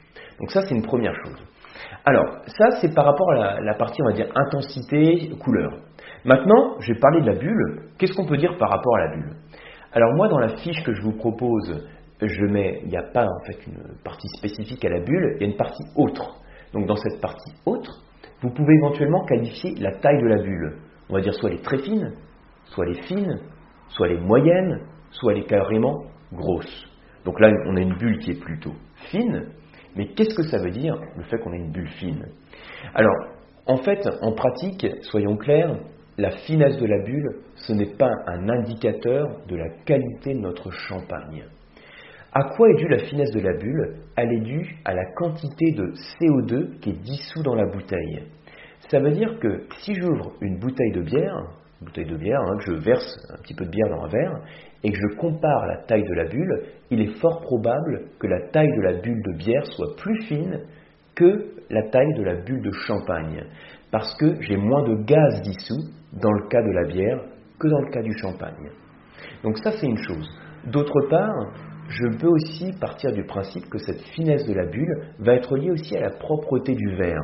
Donc 0.41 0.51
ça, 0.51 0.63
c'est 0.63 0.75
une 0.75 0.83
première 0.83 1.15
chose. 1.25 1.43
Alors, 2.05 2.39
ça, 2.47 2.71
c'est 2.81 2.95
par 2.95 3.05
rapport 3.05 3.31
à 3.33 3.61
la, 3.61 3.75
partie, 3.75 4.03
on 4.03 4.07
va 4.07 4.13
dire, 4.13 4.29
intensité, 4.35 5.31
couleur. 5.41 5.71
Maintenant, 6.25 6.77
je 6.81 6.93
vais 6.93 6.99
parler 6.99 7.21
de 7.21 7.27
la 7.27 7.35
bulle. 7.35 7.83
Qu'est-ce 7.99 8.15
qu'on 8.15 8.27
peut 8.27 8.37
dire 8.37 8.57
par 8.59 8.71
rapport 8.71 8.97
à 8.97 9.07
la 9.07 9.17
bulle? 9.17 9.37
Alors 9.93 10.15
moi, 10.15 10.29
dans 10.29 10.39
la 10.39 10.57
fiche 10.57 10.83
que 10.85 10.95
je 10.95 11.03
vous 11.03 11.13
propose, 11.13 11.87
je 12.21 12.47
mets, 12.47 12.81
il 12.85 12.89
n'y 12.89 12.97
a 12.97 13.03
pas 13.03 13.27
en 13.27 13.45
fait 13.47 13.67
une 13.67 13.97
partie 14.05 14.29
spécifique 14.39 14.85
à 14.85 14.89
la 14.89 15.01
bulle, 15.01 15.37
il 15.37 15.43
y 15.43 15.45
a 15.45 15.51
une 15.51 15.57
partie 15.57 15.85
autre. 15.97 16.41
Donc 16.73 16.87
dans 16.87 16.97
cette 16.97 17.21
partie 17.21 17.53
autre, 17.67 18.03
vous 18.41 18.51
pouvez 18.51 18.75
éventuellement 18.75 19.25
qualifier 19.25 19.75
la 19.81 19.93
taille 19.93 20.21
de 20.23 20.29
la 20.29 20.43
bulle. 20.43 20.79
On 21.11 21.15
va 21.15 21.21
dire 21.21 21.35
soit 21.35 21.51
elle 21.51 21.57
est 21.57 21.65
très 21.65 21.79
fine, 21.79 22.13
soit 22.65 22.87
elle 22.87 22.97
est 22.97 23.07
fine, 23.07 23.39
soit 23.89 24.09
elle 24.09 24.17
est 24.17 24.21
moyenne, 24.21 24.87
soit 25.11 25.33
elle 25.33 25.41
est 25.41 25.47
carrément 25.47 26.05
grosse. 26.33 26.87
Donc 27.25 27.39
là, 27.39 27.51
on 27.67 27.77
a 27.77 27.81
une 27.81 27.97
bulle 27.97 28.19
qui 28.19 28.31
est 28.33 28.41
plutôt 28.41 28.73
fine, 29.11 29.49
mais 29.97 30.09
qu'est-ce 30.09 30.35
que 30.35 30.44
ça 30.44 30.59
veut 30.59 30.71
dire, 30.71 30.94
le 31.16 31.23
fait 31.25 31.38
qu'on 31.38 31.52
ait 31.52 31.59
une 31.59 31.73
bulle 31.73 31.90
fine? 31.99 32.26
Alors, 32.94 33.16
en 33.66 33.76
fait, 33.76 34.09
en 34.23 34.32
pratique, 34.32 34.87
soyons 35.02 35.37
clairs, 35.37 35.78
la 36.18 36.30
finesse 36.30 36.76
de 36.78 36.87
la 36.87 37.02
bulle, 37.04 37.42
ce 37.56 37.73
n'est 37.73 37.94
pas 37.97 38.11
un 38.26 38.49
indicateur 38.49 39.25
de 39.49 39.56
la 39.56 39.68
qualité 39.85 40.35
de 40.35 40.40
notre 40.40 40.71
champagne. 40.71 41.44
À 42.35 42.44
quoi 42.56 42.71
est 42.71 42.76
due 42.76 42.88
la 42.88 42.99
finesse 42.99 43.30
de 43.30 43.40
la 43.40 43.52
bulle? 43.59 43.97
Elle 44.16 44.32
est 44.32 44.40
due 44.40 44.76
à 44.85 44.94
la 44.94 45.04
quantité 45.16 45.73
de 45.73 45.92
CO2 46.18 46.80
qui 46.80 46.90
est 46.90 47.02
dissous 47.02 47.42
dans 47.42 47.54
la 47.54 47.66
bouteille. 47.66 48.23
Ça 48.88 49.00
veut 49.00 49.11
dire 49.11 49.38
que 49.38 49.66
si 49.78 49.94
j'ouvre 49.94 50.32
une 50.40 50.59
bouteille 50.59 50.92
de 50.92 51.02
bière, 51.02 51.37
bouteille 51.83 52.07
de 52.07 52.17
bière, 52.17 52.41
hein, 52.41 52.57
que 52.59 52.73
je 52.73 52.81
verse 52.81 53.17
un 53.31 53.41
petit 53.43 53.55
peu 53.55 53.65
de 53.65 53.71
bière 53.71 53.89
dans 53.91 54.05
un 54.05 54.09
verre, 54.09 54.41
et 54.85 54.91
que 54.91 54.99
je 54.99 55.17
compare 55.17 55.67
la 55.67 55.79
taille 55.85 56.05
de 56.05 56.15
la 56.15 56.25
bulle, 56.25 56.62
il 56.91 57.01
est 57.01 57.21
fort 57.21 57.41
probable 57.41 58.03
que 58.19 58.27
la 58.27 58.49
taille 58.49 58.73
de 58.77 58.83
la 58.83 59.01
bulle 59.01 59.23
de 59.23 59.37
bière 59.37 59.65
soit 59.67 59.95
plus 59.97 60.21
fine 60.27 60.61
que 61.15 61.53
la 61.71 61.83
taille 61.91 62.15
de 62.15 62.23
la 62.23 62.37
bulle 62.37 62.62
de 62.62 62.73
champagne, 62.73 63.45
parce 63.91 64.15
que 64.17 64.41
j'ai 64.41 64.57
moins 64.57 64.83
de 64.83 65.05
gaz 65.05 65.43
dissous 65.43 65.89
dans 66.12 66.33
le 66.33 66.49
cas 66.49 66.62
de 66.62 66.73
la 66.73 66.85
bière 66.85 67.21
que 67.59 67.69
dans 67.69 67.81
le 67.81 67.91
cas 67.91 68.03
du 68.03 68.17
champagne. 68.19 68.71
Donc 69.43 69.59
ça 69.59 69.73
c'est 69.73 69.87
une 69.87 70.03
chose. 70.03 70.29
D'autre 70.67 71.09
part, 71.09 71.53
je 71.89 72.19
peux 72.19 72.29
aussi 72.29 72.73
partir 72.81 73.12
du 73.12 73.25
principe 73.25 73.69
que 73.69 73.79
cette 73.79 74.01
finesse 74.15 74.47
de 74.47 74.55
la 74.55 74.67
bulle 74.67 75.09
va 75.19 75.35
être 75.35 75.57
liée 75.57 75.71
aussi 75.71 75.97
à 75.97 76.01
la 76.01 76.11
propreté 76.11 76.75
du 76.75 76.97
verre. 76.97 77.23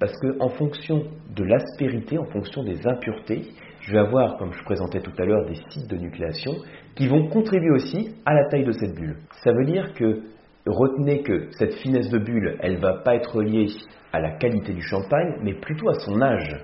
Parce 0.00 0.14
qu'en 0.18 0.48
fonction 0.50 1.02
de 1.34 1.44
l'aspérité, 1.44 2.18
en 2.18 2.24
fonction 2.26 2.62
des 2.62 2.86
impuretés, 2.86 3.50
je 3.88 3.94
vais 3.94 4.00
avoir, 4.00 4.36
comme 4.36 4.52
je 4.52 4.62
présentais 4.64 5.00
tout 5.00 5.12
à 5.18 5.24
l'heure, 5.24 5.46
des 5.46 5.54
sites 5.70 5.88
de 5.88 5.96
nucléation 5.96 6.52
qui 6.94 7.08
vont 7.08 7.28
contribuer 7.28 7.70
aussi 7.70 8.14
à 8.26 8.34
la 8.34 8.46
taille 8.50 8.64
de 8.64 8.72
cette 8.72 8.94
bulle. 8.94 9.16
Ça 9.42 9.50
veut 9.52 9.64
dire 9.64 9.94
que 9.94 10.24
retenez 10.66 11.22
que 11.22 11.48
cette 11.52 11.72
finesse 11.76 12.10
de 12.10 12.18
bulle, 12.18 12.58
elle 12.60 12.74
ne 12.74 12.80
va 12.80 12.98
pas 13.02 13.14
être 13.14 13.40
liée 13.40 13.68
à 14.12 14.20
la 14.20 14.32
qualité 14.32 14.74
du 14.74 14.82
champagne, 14.82 15.36
mais 15.42 15.54
plutôt 15.54 15.88
à 15.88 15.94
son 16.00 16.20
âge. 16.20 16.54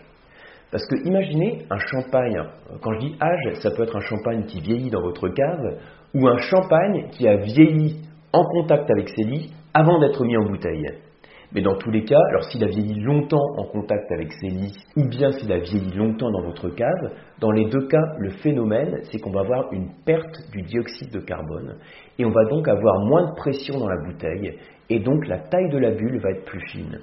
Parce 0.71 0.85
que 0.87 0.97
imaginez 1.09 1.65
un 1.71 1.79
champagne, 1.79 2.43
quand 2.83 2.93
je 2.93 2.99
dis 2.99 3.17
âge, 3.23 3.55
ça 3.63 3.71
peut 3.71 3.85
être 3.85 3.97
un 3.97 4.01
champagne 4.01 4.45
qui 4.45 4.61
vieillit 4.61 4.91
dans 4.91 5.01
votre 5.03 5.29
cave, 5.29 5.79
ou 6.13 6.29
un 6.29 6.39
champagne 6.39 7.09
qui 7.13 7.27
a 7.27 7.37
vieilli 7.37 8.03
en 8.35 8.45
contact 8.45 8.91
avec 8.91 9.09
ses 9.09 9.23
lits 9.23 9.51
avant 9.73 9.99
d'être 9.99 10.23
mis 10.25 10.37
en 10.37 10.45
bouteille. 10.45 10.89
Mais 11.53 11.63
dans 11.63 11.77
tous 11.77 11.91
les 11.91 12.05
cas, 12.05 12.21
alors 12.31 12.45
s'il 12.45 12.65
a 12.65 12.69
vieilli 12.69 13.01
longtemps 13.01 13.45
en 13.57 13.65
contact 13.65 14.11
avec 14.13 14.33
ses 14.33 14.49
lits, 14.49 14.77
ou 14.97 15.09
bien 15.09 15.31
s'il 15.33 15.53
a 15.53 15.59
vieilli 15.59 15.93
longtemps 15.93 16.31
dans 16.31 16.43
votre 16.43 16.69
cave, 16.71 17.13
dans 17.41 17.51
les 17.51 17.67
deux 17.67 17.87
cas, 17.87 18.05
le 18.19 18.31
phénomène, 18.31 18.99
c'est 19.05 19.19
qu'on 19.19 19.31
va 19.31 19.41
avoir 19.41 19.73
une 19.73 19.91
perte 20.05 20.37
du 20.53 20.63
dioxyde 20.63 21.13
de 21.13 21.21
carbone, 21.21 21.77
et 22.19 22.25
on 22.25 22.31
va 22.31 22.45
donc 22.47 22.67
avoir 22.69 23.01
moins 23.01 23.31
de 23.31 23.35
pression 23.37 23.79
dans 23.79 23.89
la 23.89 24.03
bouteille, 24.05 24.59
et 24.91 25.01
donc 25.01 25.27
la 25.27 25.39
taille 25.39 25.71
de 25.71 25.79
la 25.79 25.93
bulle 25.93 26.21
va 26.21 26.31
être 26.31 26.45
plus 26.45 26.61
fine. 26.71 26.99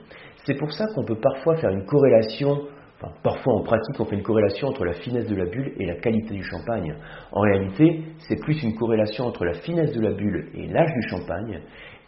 C'est 0.46 0.58
pour 0.58 0.72
ça 0.72 0.86
qu'on 0.96 1.06
peut 1.06 1.20
parfois 1.22 1.56
faire 1.58 1.70
une 1.70 1.86
corrélation 1.86 2.62
Enfin, 3.02 3.14
parfois 3.24 3.56
en 3.56 3.64
pratique, 3.64 4.00
on 4.00 4.06
fait 4.06 4.16
une 4.16 4.22
corrélation 4.22 4.68
entre 4.68 4.86
la 4.86 4.94
finesse 4.94 5.28
de 5.28 5.36
la 5.36 5.46
bulle 5.46 5.74
et 5.80 5.88
la 5.88 5.96
qualité 5.96 6.36
du 6.36 6.44
champagne. 6.44 6.96
En 7.32 7.42
réalité, 7.42 8.04
c'est 8.20 8.40
plus 8.40 8.62
une 8.62 8.76
corrélation 8.76 9.26
entre 9.26 9.44
la 9.44 9.54
finesse 9.54 9.92
de 9.92 10.02
la 10.02 10.12
bulle 10.12 10.50
et 10.54 10.68
l'âge 10.68 10.94
du 10.94 11.10
champagne. 11.10 11.62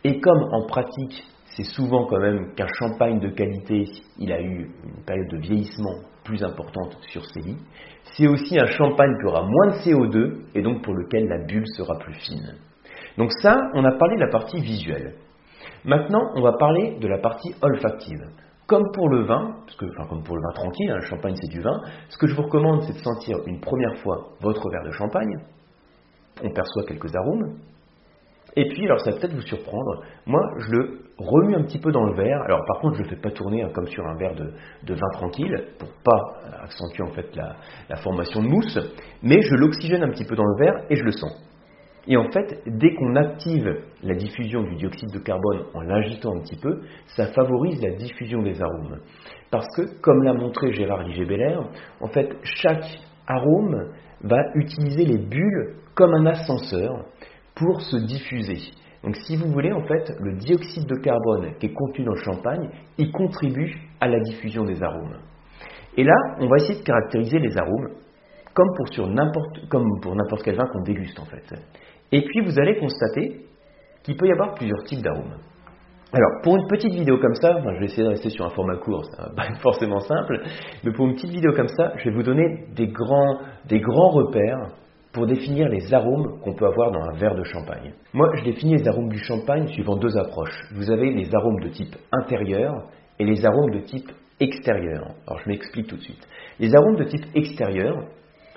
Et 0.03 0.19
comme 0.19 0.43
en 0.51 0.67
pratique, 0.67 1.23
c'est 1.55 1.63
souvent 1.63 2.05
quand 2.07 2.19
même 2.19 2.53
qu'un 2.55 2.67
champagne 2.79 3.19
de 3.19 3.29
qualité, 3.29 3.85
il 4.17 4.31
a 4.31 4.41
eu 4.41 4.71
une 4.83 5.03
période 5.05 5.29
de 5.29 5.37
vieillissement 5.37 5.95
plus 6.23 6.43
importante 6.43 6.97
sur 7.09 7.23
ses 7.25 7.41
lits, 7.41 7.59
c'est 8.15 8.27
aussi 8.27 8.59
un 8.59 8.65
champagne 8.65 9.13
qui 9.19 9.27
aura 9.27 9.43
moins 9.43 9.67
de 9.67 9.77
CO2 9.83 10.45
et 10.55 10.61
donc 10.61 10.83
pour 10.83 10.93
lequel 10.93 11.27
la 11.27 11.45
bulle 11.45 11.67
sera 11.75 11.97
plus 11.99 12.13
fine. 12.13 12.55
Donc 13.17 13.31
ça, 13.41 13.55
on 13.73 13.83
a 13.83 13.91
parlé 13.97 14.15
de 14.15 14.21
la 14.21 14.31
partie 14.31 14.59
visuelle. 14.59 15.15
Maintenant, 15.85 16.31
on 16.35 16.41
va 16.41 16.53
parler 16.53 16.97
de 16.99 17.07
la 17.07 17.19
partie 17.19 17.53
olfactive. 17.61 18.21
Comme 18.65 18.91
pour 18.93 19.09
le 19.09 19.25
vin, 19.25 19.57
comme 20.09 20.23
pour 20.23 20.35
le 20.37 20.41
vin 20.41 20.53
tranquille, 20.53 20.89
hein, 20.89 20.95
le 20.95 21.05
champagne 21.05 21.35
c'est 21.35 21.51
du 21.51 21.61
vin, 21.61 21.81
ce 22.09 22.17
que 22.17 22.27
je 22.27 22.35
vous 22.35 22.43
recommande 22.43 22.81
c'est 22.83 22.93
de 22.93 23.03
sentir 23.03 23.37
une 23.45 23.59
première 23.59 23.97
fois 23.97 24.29
votre 24.39 24.69
verre 24.69 24.85
de 24.85 24.91
champagne. 24.91 25.37
On 26.41 26.49
perçoit 26.49 26.83
quelques 26.87 27.13
arômes, 27.15 27.57
et 28.55 28.67
puis, 28.69 28.85
alors 28.85 28.99
ça 28.99 29.11
va 29.11 29.17
peut-être 29.17 29.33
vous 29.33 29.41
surprendre, 29.41 30.03
moi 30.25 30.41
je 30.59 30.71
le 30.71 30.99
remue 31.17 31.55
un 31.55 31.63
petit 31.63 31.79
peu 31.79 31.91
dans 31.91 32.03
le 32.03 32.15
verre. 32.15 32.41
Alors 32.45 32.61
par 32.67 32.79
contre, 32.79 32.95
je 32.95 32.99
ne 33.01 33.05
le 33.05 33.15
fais 33.15 33.21
pas 33.21 33.31
tourner 33.31 33.63
hein, 33.63 33.69
comme 33.73 33.87
sur 33.87 34.05
un 34.05 34.15
verre 34.17 34.35
de, 34.35 34.93
vin 34.93 35.09
tranquille, 35.13 35.55
pour 35.79 35.89
pas 36.03 36.21
accentuer 36.63 37.03
en 37.03 37.11
fait 37.13 37.35
la, 37.35 37.55
formation 37.97 38.41
de 38.41 38.47
mousse, 38.47 38.77
mais 39.21 39.41
je 39.41 39.55
l'oxygène 39.55 40.03
un 40.03 40.09
petit 40.09 40.25
peu 40.25 40.35
dans 40.35 40.45
le 40.45 40.65
verre 40.65 40.85
et 40.89 40.95
je 40.95 41.03
le 41.03 41.11
sens. 41.11 41.31
Et 42.05 42.17
en 42.17 42.29
fait, 42.31 42.61
dès 42.67 42.93
qu'on 42.95 43.15
active 43.15 43.65
la 44.03 44.15
diffusion 44.15 44.61
du 44.63 44.75
dioxyde 44.75 45.13
de 45.13 45.19
carbone 45.19 45.63
en 45.73 45.81
l'agitant 45.81 46.35
un 46.35 46.41
petit 46.41 46.59
peu, 46.59 46.81
ça 47.15 47.27
favorise 47.27 47.81
la 47.81 47.91
diffusion 47.95 48.41
des 48.41 48.61
arômes. 48.61 48.99
Parce 49.49 49.67
que, 49.77 50.01
comme 50.01 50.21
l'a 50.23 50.33
montré 50.33 50.73
Gérard 50.73 51.03
Ligé-Bellaire, 51.03 51.61
en 52.01 52.07
fait, 52.07 52.35
chaque 52.43 52.85
arôme 53.25 53.93
va 54.21 54.41
utiliser 54.55 55.05
les 55.05 55.17
bulles 55.17 55.75
comme 55.95 56.13
un 56.13 56.25
ascenseur 56.25 57.05
pour 57.55 57.81
se 57.81 57.97
diffuser. 57.97 58.71
Donc 59.03 59.15
si 59.17 59.35
vous 59.35 59.51
voulez, 59.51 59.71
en 59.71 59.85
fait, 59.85 60.13
le 60.19 60.37
dioxyde 60.37 60.87
de 60.87 60.95
carbone 60.95 61.53
qui 61.59 61.67
est 61.67 61.73
contenu 61.73 62.05
dans 62.05 62.13
le 62.13 62.23
champagne, 62.23 62.69
il 62.97 63.11
contribue 63.11 63.75
à 63.99 64.07
la 64.07 64.19
diffusion 64.19 64.63
des 64.63 64.81
arômes. 64.81 65.17
Et 65.97 66.03
là, 66.03 66.15
on 66.39 66.47
va 66.47 66.55
essayer 66.57 66.79
de 66.79 66.85
caractériser 66.85 67.39
les 67.39 67.57
arômes 67.57 67.89
comme 68.53 68.69
pour, 68.75 69.09
n'importe, 69.09 70.43
quel 70.43 70.55
vin 70.55 70.65
qu'on 70.67 70.83
déguste 70.83 71.19
en 71.19 71.25
fait. 71.25 71.53
Et 72.11 72.21
puis 72.21 72.41
vous 72.45 72.59
allez 72.59 72.77
constater 72.77 73.45
qu'il 74.03 74.15
peut 74.15 74.27
y 74.27 74.31
avoir 74.31 74.53
plusieurs 74.53 74.83
types 74.83 75.01
d'arômes. 75.01 75.35
Alors, 76.15 76.29
pour 76.43 76.55
une 76.55 76.67
petite 76.67 76.93
vidéo 76.93 77.17
comme 77.17 77.33
ça, 77.33 77.59
je 77.59 77.79
vais 77.79 77.85
essayer 77.85 78.03
de 78.03 78.09
rester 78.09 78.29
sur 78.29 78.45
un 78.45 78.51
format 78.51 78.77
court, 78.77 79.03
va 79.17 79.31
pas 79.35 79.55
forcément 79.61 79.99
simple, 79.99 80.43
mais 80.83 80.91
pour 80.91 81.07
une 81.07 81.15
petite 81.15 81.31
vidéo 81.31 81.51
comme 81.53 81.69
ça, 81.69 81.93
je 81.97 82.09
vais 82.09 82.15
vous 82.15 82.21
donner 82.21 82.67
des 82.75 82.87
grands 82.87 84.09
repères 84.09 84.69
pour 85.13 85.27
définir 85.27 85.69
les 85.69 85.93
arômes 85.93 86.39
qu'on 86.41 86.55
peut 86.55 86.65
avoir 86.65 86.91
dans 86.91 87.03
un 87.03 87.13
verre 87.13 87.35
de 87.35 87.43
champagne. 87.43 87.93
Moi, 88.13 88.27
je 88.35 88.43
définis 88.43 88.77
les 88.77 88.87
arômes 88.87 89.09
du 89.09 89.19
champagne 89.19 89.67
suivant 89.67 89.95
deux 89.95 90.17
approches. 90.17 90.59
Vous 90.73 90.89
avez 90.89 91.11
les 91.11 91.33
arômes 91.35 91.59
de 91.61 91.69
type 91.69 91.95
intérieur 92.11 92.89
et 93.19 93.23
les 93.23 93.45
arômes 93.45 93.71
de 93.71 93.79
type 93.81 94.11
extérieur. 94.39 95.13
Alors, 95.27 95.39
je 95.43 95.49
m'explique 95.49 95.87
tout 95.87 95.97
de 95.97 96.01
suite. 96.01 96.27
Les 96.59 96.75
arômes 96.75 96.95
de 96.95 97.03
type 97.03 97.25
extérieur, 97.35 97.95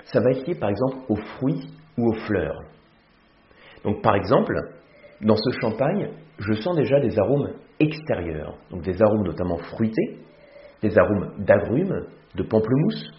ça 0.05 0.19
va 0.19 0.31
être 0.31 0.47
lié 0.47 0.55
par 0.55 0.71
exemple 0.71 0.97
aux 1.09 1.15
fruits 1.15 1.69
ou 1.95 2.09
aux 2.09 2.19
fleurs. 2.25 2.59
Donc, 3.83 4.01
par 4.01 4.15
exemple, 4.15 4.55
dans 5.21 5.35
ce 5.35 5.59
champagne, 5.61 6.09
je 6.39 6.53
sens 6.53 6.75
déjà 6.75 6.99
des 6.99 7.19
arômes 7.19 7.53
extérieurs, 7.79 8.57
donc 8.71 8.81
des 8.81 8.99
arômes 9.01 9.23
notamment 9.23 9.57
fruités, 9.57 10.17
des 10.81 10.97
arômes 10.97 11.33
d'agrumes, 11.37 12.07
de 12.35 12.43
pamplemousse, 12.43 13.11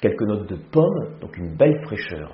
quelques 0.00 0.22
notes 0.22 0.48
de 0.48 0.56
pommes, 0.72 1.18
donc 1.20 1.36
une 1.36 1.56
belle 1.56 1.80
fraîcheur. 1.84 2.32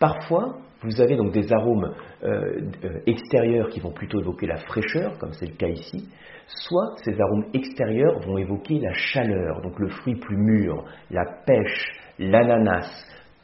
Parfois, 0.00 0.56
vous 0.82 1.00
avez 1.02 1.14
donc 1.14 1.32
des 1.32 1.52
arômes 1.52 1.94
euh, 2.24 2.62
euh, 2.84 3.00
extérieurs 3.06 3.68
qui 3.68 3.80
vont 3.80 3.92
plutôt 3.92 4.18
évoquer 4.18 4.46
la 4.46 4.56
fraîcheur, 4.56 5.18
comme 5.18 5.34
c'est 5.34 5.46
le 5.46 5.56
cas 5.56 5.68
ici, 5.68 6.08
soit 6.46 6.94
ces 7.04 7.20
arômes 7.20 7.44
extérieurs 7.52 8.18
vont 8.20 8.38
évoquer 8.38 8.80
la 8.80 8.94
chaleur, 8.94 9.60
donc 9.60 9.78
le 9.78 9.88
fruit 9.88 10.16
plus 10.16 10.38
mûr, 10.38 10.84
la 11.10 11.26
pêche, 11.46 11.86
l'ananas, 12.18 12.88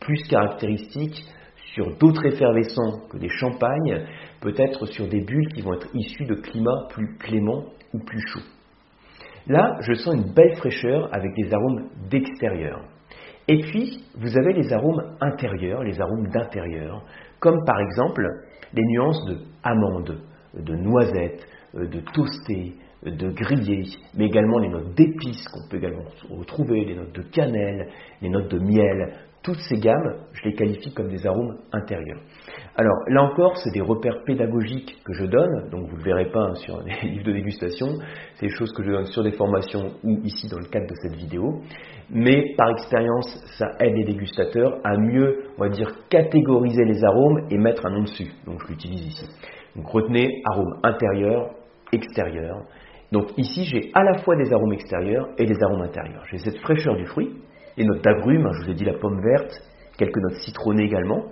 plus 0.00 0.22
caractéristique 0.30 1.26
sur 1.74 1.94
d'autres 1.98 2.24
effervescents 2.24 3.06
que 3.10 3.18
des 3.18 3.28
champagnes, 3.28 4.06
peut-être 4.40 4.86
sur 4.86 5.06
des 5.08 5.20
bulles 5.20 5.52
qui 5.52 5.60
vont 5.60 5.74
être 5.74 5.88
issues 5.92 6.24
de 6.24 6.36
climats 6.36 6.88
plus 6.88 7.18
cléments 7.18 7.66
ou 7.92 7.98
plus 7.98 8.20
chauds. 8.28 8.48
Là, 9.46 9.76
je 9.82 9.92
sens 9.92 10.14
une 10.14 10.32
belle 10.32 10.56
fraîcheur 10.56 11.10
avec 11.12 11.34
des 11.34 11.52
arômes 11.52 11.90
d'extérieur. 12.08 12.80
Et 13.48 13.60
puis, 13.60 14.04
vous 14.16 14.36
avez 14.36 14.52
les 14.54 14.72
arômes 14.72 15.02
intérieurs, 15.20 15.82
les 15.84 16.00
arômes 16.00 16.28
d'intérieur, 16.28 17.02
comme 17.38 17.64
par 17.64 17.80
exemple 17.80 18.26
les 18.72 18.82
nuances 18.82 19.24
de 19.26 19.38
amandes, 19.62 20.18
de 20.54 20.74
noisettes, 20.74 21.46
euh, 21.74 21.86
de 21.86 22.00
toasté, 22.12 22.74
de 23.04 23.30
grillé, 23.30 23.84
mais 24.16 24.26
également 24.26 24.58
les 24.58 24.68
notes 24.68 24.94
d'épices 24.94 25.46
qu'on 25.48 25.68
peut 25.68 25.76
également 25.76 26.04
retrouver, 26.30 26.84
les 26.84 26.96
notes 26.96 27.14
de 27.14 27.22
cannelle, 27.22 27.88
les 28.20 28.28
notes 28.28 28.50
de 28.50 28.58
miel, 28.58 29.12
toutes 29.46 29.60
ces 29.68 29.76
gammes, 29.76 30.16
je 30.32 30.48
les 30.48 30.54
qualifie 30.54 30.92
comme 30.92 31.08
des 31.08 31.24
arômes 31.24 31.56
intérieurs. 31.72 32.20
Alors 32.74 32.96
là 33.06 33.22
encore, 33.22 33.56
c'est 33.58 33.70
des 33.70 33.80
repères 33.80 34.24
pédagogiques 34.24 34.96
que 35.04 35.12
je 35.12 35.24
donne, 35.24 35.70
donc 35.70 35.88
vous 35.88 35.92
ne 35.92 35.98
le 35.98 36.04
verrez 36.04 36.30
pas 36.32 36.52
sur 36.56 36.82
les 36.82 37.08
livres 37.08 37.26
de 37.26 37.32
dégustation, 37.32 37.86
c'est 38.34 38.46
des 38.46 38.52
choses 38.52 38.72
que 38.72 38.82
je 38.82 38.90
donne 38.90 39.06
sur 39.06 39.22
des 39.22 39.30
formations 39.32 39.92
ou 40.02 40.18
ici 40.24 40.48
dans 40.48 40.58
le 40.58 40.66
cadre 40.66 40.86
de 40.86 40.94
cette 41.00 41.14
vidéo, 41.14 41.62
mais 42.10 42.54
par 42.56 42.70
expérience, 42.70 43.26
ça 43.58 43.72
aide 43.80 43.96
les 43.96 44.04
dégustateurs 44.04 44.78
à 44.84 44.96
mieux, 44.96 45.44
on 45.58 45.62
va 45.62 45.68
dire, 45.68 45.90
catégoriser 46.08 46.84
les 46.84 47.04
arômes 47.04 47.46
et 47.50 47.58
mettre 47.58 47.86
un 47.86 47.90
nom 47.90 48.02
dessus. 48.02 48.30
Donc 48.46 48.60
je 48.62 48.68
l'utilise 48.68 49.06
ici. 49.06 49.28
Donc 49.74 49.88
retenez 49.88 50.42
arômes 50.44 50.78
intérieurs, 50.82 51.50
extérieurs. 51.92 52.62
Donc 53.12 53.26
ici, 53.36 53.64
j'ai 53.64 53.90
à 53.94 54.02
la 54.04 54.18
fois 54.18 54.36
des 54.36 54.52
arômes 54.52 54.72
extérieurs 54.72 55.28
et 55.38 55.46
des 55.46 55.62
arômes 55.62 55.82
intérieurs. 55.82 56.24
J'ai 56.30 56.38
cette 56.38 56.58
fraîcheur 56.58 56.96
du 56.96 57.06
fruit, 57.06 57.30
les 57.76 57.84
notes 57.84 58.02
d'agrumes, 58.02 58.48
je 58.52 58.64
vous 58.64 58.70
ai 58.70 58.74
dit 58.74 58.84
la 58.84 58.94
pomme 58.94 59.20
verte, 59.20 59.52
quelques 59.98 60.18
notes 60.18 60.40
citronnées 60.42 60.84
également, 60.84 61.24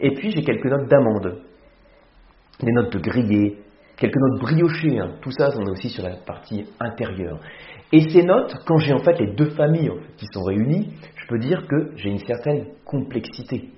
et 0.00 0.14
puis 0.14 0.30
j'ai 0.30 0.42
quelques 0.42 0.66
notes 0.66 0.88
d'amande, 0.88 1.40
des 2.60 2.72
notes 2.72 2.92
de 2.92 2.98
grillé, 2.98 3.58
quelques 3.96 4.16
notes 4.16 4.40
briochées, 4.40 4.98
hein. 4.98 5.16
tout 5.20 5.30
ça 5.30 5.50
on 5.56 5.66
est 5.66 5.70
aussi 5.70 5.88
sur 5.88 6.02
la 6.02 6.16
partie 6.16 6.66
intérieure. 6.80 7.38
Et 7.92 8.00
ces 8.10 8.24
notes, 8.24 8.54
quand 8.66 8.78
j'ai 8.78 8.92
en 8.92 8.98
fait 8.98 9.18
les 9.20 9.34
deux 9.34 9.50
familles 9.50 9.92
qui 10.16 10.26
sont 10.32 10.42
réunies, 10.42 10.94
je 11.14 11.26
peux 11.28 11.38
dire 11.38 11.66
que 11.66 11.92
j'ai 11.96 12.10
une 12.10 12.18
certaine 12.18 12.66
complexité. 12.84 13.70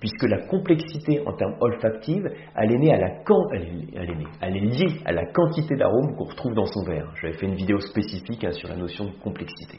Puisque 0.00 0.24
la 0.24 0.46
complexité 0.46 1.22
en 1.26 1.32
termes 1.32 1.56
olfactifs, 1.60 2.24
elle 2.54 2.72
est, 2.72 2.92
à 2.92 2.98
la 2.98 3.08
elle 3.52 4.56
est, 4.56 4.60
liée 4.60 5.00
à 5.04 5.12
la 5.12 5.24
quantité 5.26 5.74
d'arômes 5.76 6.14
qu'on 6.16 6.24
retrouve 6.24 6.54
dans 6.54 6.66
son 6.66 6.84
verre. 6.84 7.10
J'avais 7.20 7.34
fait 7.34 7.46
une 7.46 7.54
vidéo 7.54 7.80
spécifique 7.80 8.44
hein, 8.44 8.52
sur 8.52 8.68
la 8.68 8.76
notion 8.76 9.06
de 9.06 9.12
complexité. 9.22 9.78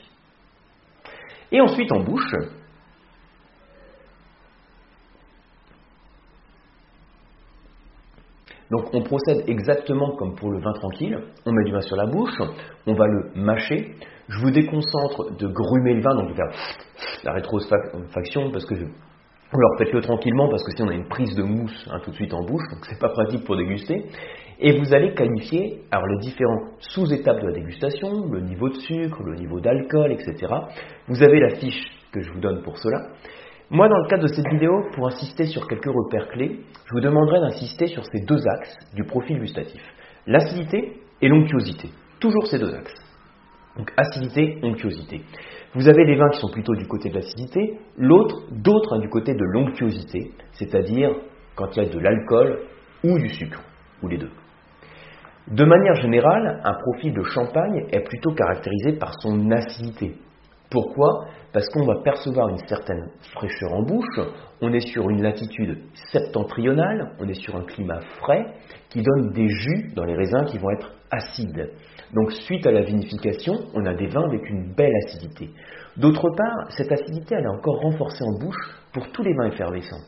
Et 1.52 1.62
ensuite 1.62 1.92
en 1.92 2.04
bouche, 2.04 2.34
donc 8.72 8.94
on 8.94 9.02
procède 9.02 9.44
exactement 9.48 10.16
comme 10.18 10.36
pour 10.36 10.52
le 10.52 10.60
vin 10.60 10.74
tranquille, 10.74 11.18
on 11.46 11.52
met 11.52 11.64
du 11.64 11.72
vin 11.72 11.82
sur 11.82 11.96
la 11.96 12.06
bouche, 12.06 12.38
on 12.86 12.94
va 12.94 13.08
le 13.08 13.32
mâcher, 13.36 13.96
je 14.28 14.40
vous 14.40 14.52
déconcentre 14.52 15.36
de 15.38 15.48
grumer 15.48 15.94
le 15.94 16.02
vin, 16.02 16.16
donc 16.16 16.30
de 16.30 16.36
faire 16.36 16.52
la 17.24 17.34
rétrofaction, 17.34 18.52
parce 18.52 18.66
que 18.66 18.76
alors 19.54 19.78
faites-le 19.78 20.02
tranquillement 20.02 20.50
parce 20.50 20.62
que 20.64 20.72
si 20.76 20.82
on 20.82 20.90
a 20.90 20.94
une 20.94 21.08
prise 21.08 21.34
de 21.36 21.44
mousse 21.44 21.88
hein, 21.90 22.02
tout 22.04 22.12
de 22.12 22.16
suite 22.16 22.34
en 22.34 22.44
bouche, 22.44 22.64
donc 22.70 22.86
c'est 22.90 23.00
pas 23.00 23.10
pratique 23.10 23.46
pour 23.46 23.56
déguster. 23.56 24.06
Et 24.60 24.78
vous 24.78 24.94
allez 24.94 25.14
qualifier 25.14 25.84
alors 25.92 26.08
les 26.08 26.18
différentes 26.18 26.72
sous-étapes 26.80 27.40
de 27.40 27.48
la 27.48 27.54
dégustation, 27.54 28.28
le 28.30 28.42
niveau 28.42 28.70
de 28.70 28.76
sucre, 28.76 29.24
le 29.24 29.36
niveau 29.36 29.62
d'alcool, 29.62 30.12
etc. 30.12 30.48
Vous 31.08 31.24
avez 31.24 31.40
la 31.40 31.56
fiche 31.56 31.82
que 32.12 32.22
je 32.22 32.32
vous 32.32 32.40
donne 32.40 32.62
pour 32.64 32.78
cela. 32.78 33.08
Moi, 33.70 33.90
dans 33.90 33.98
le 33.98 34.08
cadre 34.08 34.24
de 34.24 34.34
cette 34.34 34.48
vidéo, 34.48 34.86
pour 34.94 35.08
insister 35.08 35.44
sur 35.46 35.68
quelques 35.68 35.92
repères 35.92 36.30
clés, 36.30 36.62
je 36.86 36.94
vous 36.94 37.02
demanderai 37.02 37.42
d'insister 37.42 37.88
sur 37.88 38.06
ces 38.06 38.22
deux 38.22 38.48
axes 38.48 38.78
du 38.96 39.04
profil 39.04 39.40
gustatif. 39.40 39.82
L'acidité 40.26 41.02
et 41.22 41.28
l'onctuosité. 41.28 41.90
Toujours 42.22 42.48
ces 42.48 42.60
deux 42.60 42.74
axes. 42.74 42.96
Donc 43.78 43.92
acidité, 43.98 44.58
onctuosité. 44.64 45.22
Vous 45.76 45.90
avez 45.90 46.06
les 46.06 46.16
vins 46.16 46.30
qui 46.30 46.40
sont 46.40 46.50
plutôt 46.50 46.76
du 46.76 46.88
côté 46.88 47.10
de 47.10 47.16
l'acidité, 47.16 47.78
l'autre, 47.98 48.38
d'autres 48.52 48.96
hein, 48.96 49.00
du 49.00 49.10
côté 49.10 49.34
de 49.34 49.44
l'onctuosité, 49.44 50.32
c'est-à-dire 50.54 51.12
quand 51.56 51.76
il 51.76 51.84
y 51.84 51.86
a 51.86 51.90
de 51.90 52.00
l'alcool 52.00 52.60
ou 53.04 53.20
du 53.20 53.28
sucre, 53.28 53.62
ou 54.02 54.08
les 54.08 54.18
deux. 54.18 54.32
De 55.50 55.66
manière 55.66 55.96
générale, 55.96 56.62
un 56.64 56.74
profil 56.74 57.14
de 57.14 57.24
champagne 57.24 57.86
est 57.92 58.02
plutôt 58.02 58.32
caractérisé 58.34 58.94
par 58.94 59.12
son 59.22 59.52
acidité. 59.52 60.16
Pourquoi? 60.70 61.26
Parce 61.54 61.70
qu'on 61.70 61.86
va 61.86 62.02
percevoir 62.04 62.50
une 62.50 62.68
certaine 62.68 63.10
fraîcheur 63.34 63.74
en 63.74 63.84
bouche, 63.84 64.20
on 64.62 64.74
est 64.74 64.86
sur 64.92 65.10
une 65.10 65.22
latitude 65.22 65.78
septentrionale, 66.12 67.14
on 67.20 67.28
est 67.28 67.42
sur 67.42 67.56
un 67.56 67.64
climat 67.64 68.02
frais 68.20 68.46
qui 68.90 69.02
donne 69.02 69.32
des 69.32 69.48
jus 69.48 69.92
dans 69.96 70.04
les 70.04 70.16
raisins 70.16 70.46
qui 70.46 70.58
vont 70.58 70.70
être 70.72 70.92
acides. 71.10 71.72
Donc 72.14 72.32
suite 72.32 72.66
à 72.68 72.72
la 72.72 72.82
vinification, 72.82 73.54
on 73.74 73.86
a 73.86 73.94
des 73.94 74.08
vins 74.08 74.26
avec 74.26 74.50
une 74.50 74.74
belle 74.74 74.94
acidité. 75.06 75.50
D'autre 75.96 76.30
part, 76.36 76.72
cette 76.72 76.92
acidité 76.92 77.36
elle 77.36 77.46
est 77.46 77.58
encore 77.58 77.80
renforcée 77.82 78.24
en 78.24 78.38
bouche 78.38 78.80
pour 78.94 79.10
tous 79.12 79.24
les 79.24 79.34
vins 79.34 79.48
effervescents. 79.48 80.04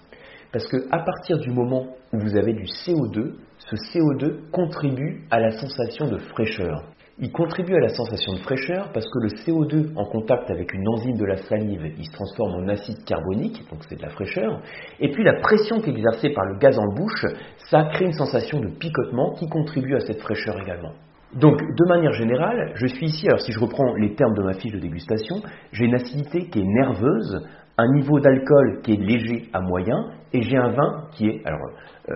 Parce 0.52 0.68
qu'à 0.68 1.00
partir 1.00 1.38
du 1.40 1.52
moment 1.52 1.86
où 2.12 2.20
vous 2.20 2.36
avez 2.36 2.54
du 2.54 2.64
CO2, 2.64 3.34
ce 3.60 3.76
CO2 3.76 4.50
contribue 4.52 5.24
à 5.30 5.40
la 5.40 5.52
sensation 5.52 6.10
de 6.10 6.18
fraîcheur. 6.18 6.84
Il 7.22 7.34
contribue 7.34 7.76
à 7.76 7.80
la 7.80 7.90
sensation 7.90 8.32
de 8.32 8.38
fraîcheur 8.40 8.92
parce 8.94 9.06
que 9.06 9.20
le 9.20 9.28
CO2 9.28 9.94
en 9.98 10.06
contact 10.06 10.50
avec 10.50 10.74
une 10.74 10.88
enzyme 10.88 11.18
de 11.18 11.26
la 11.26 11.36
salive, 11.36 11.92
il 11.98 12.06
se 12.06 12.14
transforme 12.14 12.64
en 12.64 12.68
acide 12.70 13.04
carbonique, 13.04 13.62
donc 13.70 13.84
c'est 13.90 13.98
de 13.98 14.02
la 14.02 14.10
fraîcheur. 14.10 14.62
Et 15.02 15.12
puis 15.12 15.26
la 15.26 15.34
pression 15.42 15.82
qui 15.82 15.90
est 15.90 15.94
exercée 15.94 16.30
par 16.30 16.46
le 16.46 16.58
gaz 16.60 16.80
en 16.80 16.88
bouche, 16.96 17.26
ça 17.70 17.84
crée 17.92 18.06
une 18.06 18.14
sensation 18.14 18.62
de 18.62 18.70
picotement 18.70 19.34
qui 19.34 19.50
contribue 19.50 19.96
à 19.96 20.00
cette 20.00 20.22
fraîcheur 20.22 20.62
également. 20.62 20.94
Donc, 21.34 21.60
de 21.60 21.86
manière 21.90 22.14
générale, 22.14 22.72
je 22.76 22.88
suis 22.88 23.08
ici, 23.08 23.28
alors 23.28 23.42
si 23.42 23.52
je 23.52 23.60
reprends 23.60 23.94
les 23.96 24.16
termes 24.16 24.34
de 24.34 24.42
ma 24.42 24.54
fiche 24.54 24.72
de 24.72 24.80
dégustation, 24.80 25.36
j'ai 25.74 25.86
une 25.86 25.96
acidité 25.96 26.48
qui 26.48 26.60
est 26.60 26.66
nerveuse, 26.66 27.46
un 27.78 27.94
niveau 27.96 28.20
d'alcool 28.22 28.80
qui 28.82 28.94
est 28.94 28.98
léger 28.98 29.50
à 29.52 29.60
moyen, 29.60 30.06
et 30.34 30.42
j'ai 30.42 30.58
un 30.58 30.70
vin 30.70 31.08
qui 31.14 31.28
est, 31.28 31.46
alors 31.46 31.70
euh, 32.10 32.16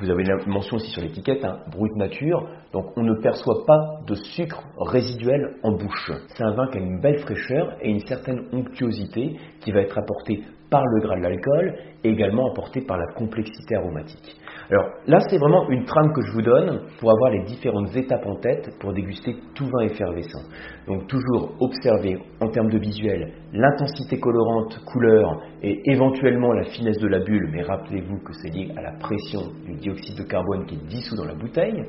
vous 0.00 0.10
avez 0.10 0.24
la 0.24 0.36
mention 0.46 0.76
aussi 0.76 0.90
sur 0.90 1.02
l'étiquette, 1.02 1.44
hein, 1.44 1.60
brut 1.70 1.94
nature, 1.96 2.48
donc 2.72 2.86
on 2.96 3.02
ne 3.02 3.14
perçoit 3.20 3.64
pas 3.66 4.00
de 4.06 4.14
sucre 4.14 4.62
résiduel 4.78 5.56
en 5.62 5.72
bouche. 5.72 6.12
C'est 6.28 6.44
un 6.44 6.54
vin 6.54 6.68
qui 6.68 6.78
a 6.78 6.80
une 6.80 7.00
belle 7.00 7.18
fraîcheur 7.20 7.76
et 7.80 7.90
une 7.90 8.06
certaine 8.06 8.46
onctuosité 8.52 9.36
qui 9.60 9.72
va 9.72 9.80
être 9.80 9.98
apportée 9.98 10.42
par 10.72 10.86
le 10.86 11.00
gras 11.02 11.16
de 11.16 11.22
l'alcool 11.22 11.74
et 12.02 12.08
également 12.08 12.50
apportée 12.50 12.80
par 12.80 12.96
la 12.96 13.06
complexité 13.14 13.76
aromatique. 13.76 14.36
Alors 14.70 14.86
là, 15.06 15.18
c'est 15.28 15.36
vraiment 15.36 15.68
une 15.68 15.84
trame 15.84 16.12
que 16.14 16.22
je 16.22 16.32
vous 16.32 16.40
donne 16.40 16.80
pour 16.98 17.10
avoir 17.10 17.30
les 17.30 17.42
différentes 17.44 17.94
étapes 17.94 18.24
en 18.24 18.36
tête 18.36 18.70
pour 18.80 18.94
déguster 18.94 19.36
tout 19.54 19.66
vin 19.66 19.84
effervescent. 19.84 20.40
Donc 20.86 21.06
toujours 21.08 21.52
observer 21.60 22.16
en 22.40 22.48
termes 22.48 22.70
de 22.70 22.78
visuel 22.78 23.34
l'intensité 23.52 24.18
colorante, 24.18 24.80
couleur 24.86 25.42
et 25.62 25.78
éventuellement 25.90 26.52
la 26.54 26.64
finesse 26.64 26.98
de 26.98 27.08
la 27.08 27.18
bulle, 27.18 27.50
mais 27.52 27.62
rappelez-vous 27.62 28.18
que 28.24 28.32
c'est 28.32 28.48
lié 28.48 28.72
à 28.78 28.80
la 28.80 28.92
pression 28.92 29.42
du 29.66 29.74
dioxyde 29.74 30.16
de 30.16 30.24
carbone 30.24 30.64
qui 30.64 30.76
est 30.76 30.86
dissous 30.88 31.16
dans 31.16 31.26
la 31.26 31.34
bouteille. 31.34 31.84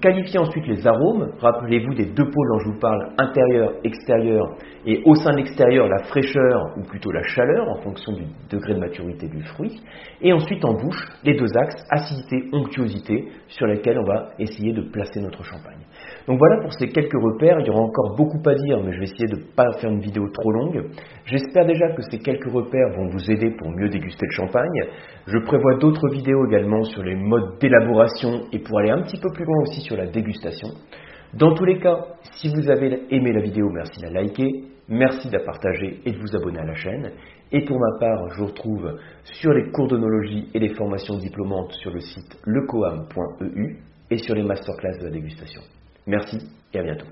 Qualifiez 0.00 0.38
ensuite 0.38 0.66
les 0.66 0.86
arômes. 0.86 1.32
Rappelez-vous 1.40 1.94
des 1.94 2.04
deux 2.04 2.30
pôles 2.30 2.48
dont 2.50 2.58
je 2.58 2.68
vous 2.70 2.78
parle, 2.78 3.12
intérieur, 3.18 3.72
extérieur, 3.82 4.56
et 4.84 5.02
au 5.06 5.14
sein 5.14 5.32
de 5.32 5.38
l'extérieur, 5.38 5.88
la 5.88 6.04
fraîcheur 6.04 6.74
ou 6.76 6.82
plutôt 6.82 7.10
la 7.10 7.22
chaleur 7.22 7.66
en 7.70 7.80
fonction 7.80 8.12
du 8.12 8.24
degré 8.50 8.74
de 8.74 8.80
maturité 8.80 9.26
du 9.26 9.42
fruit. 9.42 9.80
Et 10.20 10.32
ensuite 10.32 10.64
en 10.64 10.74
bouche, 10.74 11.02
les 11.24 11.34
deux 11.34 11.56
axes, 11.56 11.82
acidité, 11.90 12.44
onctuosité, 12.52 13.28
sur 13.48 13.66
lesquels 13.66 13.98
on 13.98 14.04
va 14.04 14.28
essayer 14.38 14.72
de 14.72 14.82
placer 14.82 15.20
notre 15.20 15.42
champagne. 15.42 15.80
Donc 16.26 16.38
voilà 16.38 16.60
pour 16.60 16.72
ces 16.72 16.88
quelques 16.88 17.20
repères. 17.20 17.60
Il 17.60 17.66
y 17.66 17.70
aura 17.70 17.82
encore 17.82 18.16
beaucoup 18.16 18.40
à 18.48 18.54
dire, 18.54 18.82
mais 18.82 18.92
je 18.92 18.98
vais 18.98 19.04
essayer 19.04 19.28
de 19.28 19.36
ne 19.36 19.54
pas 19.54 19.72
faire 19.78 19.90
une 19.90 20.00
vidéo 20.00 20.28
trop 20.30 20.50
longue. 20.50 20.86
J'espère 21.26 21.66
déjà 21.66 21.88
que 21.90 22.02
ces 22.02 22.18
quelques 22.18 22.50
repères 22.50 22.90
vont 22.96 23.08
vous 23.08 23.30
aider 23.30 23.50
pour 23.52 23.70
mieux 23.70 23.88
déguster 23.88 24.26
le 24.26 24.32
champagne. 24.32 24.82
Je 25.26 25.38
prévois 25.38 25.76
d'autres 25.78 26.08
vidéos 26.08 26.46
également 26.46 26.82
sur 26.82 27.02
les 27.02 27.14
modes 27.14 27.58
d'élaboration 27.60 28.42
et 28.52 28.58
pour 28.58 28.78
aller 28.80 28.90
un 28.90 29.02
petit 29.02 29.20
peu 29.20 29.30
plus 29.32 29.44
loin 29.44 29.62
aussi 29.62 29.80
sur 29.82 29.96
la 29.96 30.06
dégustation. 30.06 30.68
Dans 31.34 31.54
tous 31.54 31.64
les 31.64 31.78
cas, 31.78 31.98
si 32.32 32.48
vous 32.48 32.70
avez 32.70 33.02
aimé 33.10 33.32
la 33.32 33.40
vidéo, 33.40 33.68
merci 33.70 34.00
de 34.00 34.06
la 34.06 34.22
liker, 34.22 34.64
merci 34.88 35.28
de 35.28 35.36
la 35.36 35.44
partager 35.44 36.00
et 36.04 36.12
de 36.12 36.18
vous 36.18 36.36
abonner 36.36 36.58
à 36.58 36.64
la 36.64 36.74
chaîne. 36.74 37.12
Et 37.52 37.64
pour 37.64 37.78
ma 37.78 37.98
part, 38.00 38.28
je 38.30 38.40
vous 38.40 38.46
retrouve 38.46 38.98
sur 39.22 39.52
les 39.52 39.70
cours 39.70 39.86
d'onologie 39.86 40.48
et 40.54 40.58
les 40.58 40.74
formations 40.74 41.18
diplômantes 41.18 41.72
sur 41.72 41.92
le 41.92 42.00
site 42.00 42.36
lecoam.eu 42.44 43.76
et 44.10 44.18
sur 44.18 44.34
les 44.34 44.42
masterclass 44.42 44.98
de 44.98 45.04
la 45.04 45.10
dégustation. 45.10 45.62
Merci 46.06 46.38
et 46.72 46.78
à 46.78 46.82
bientôt. 46.82 47.06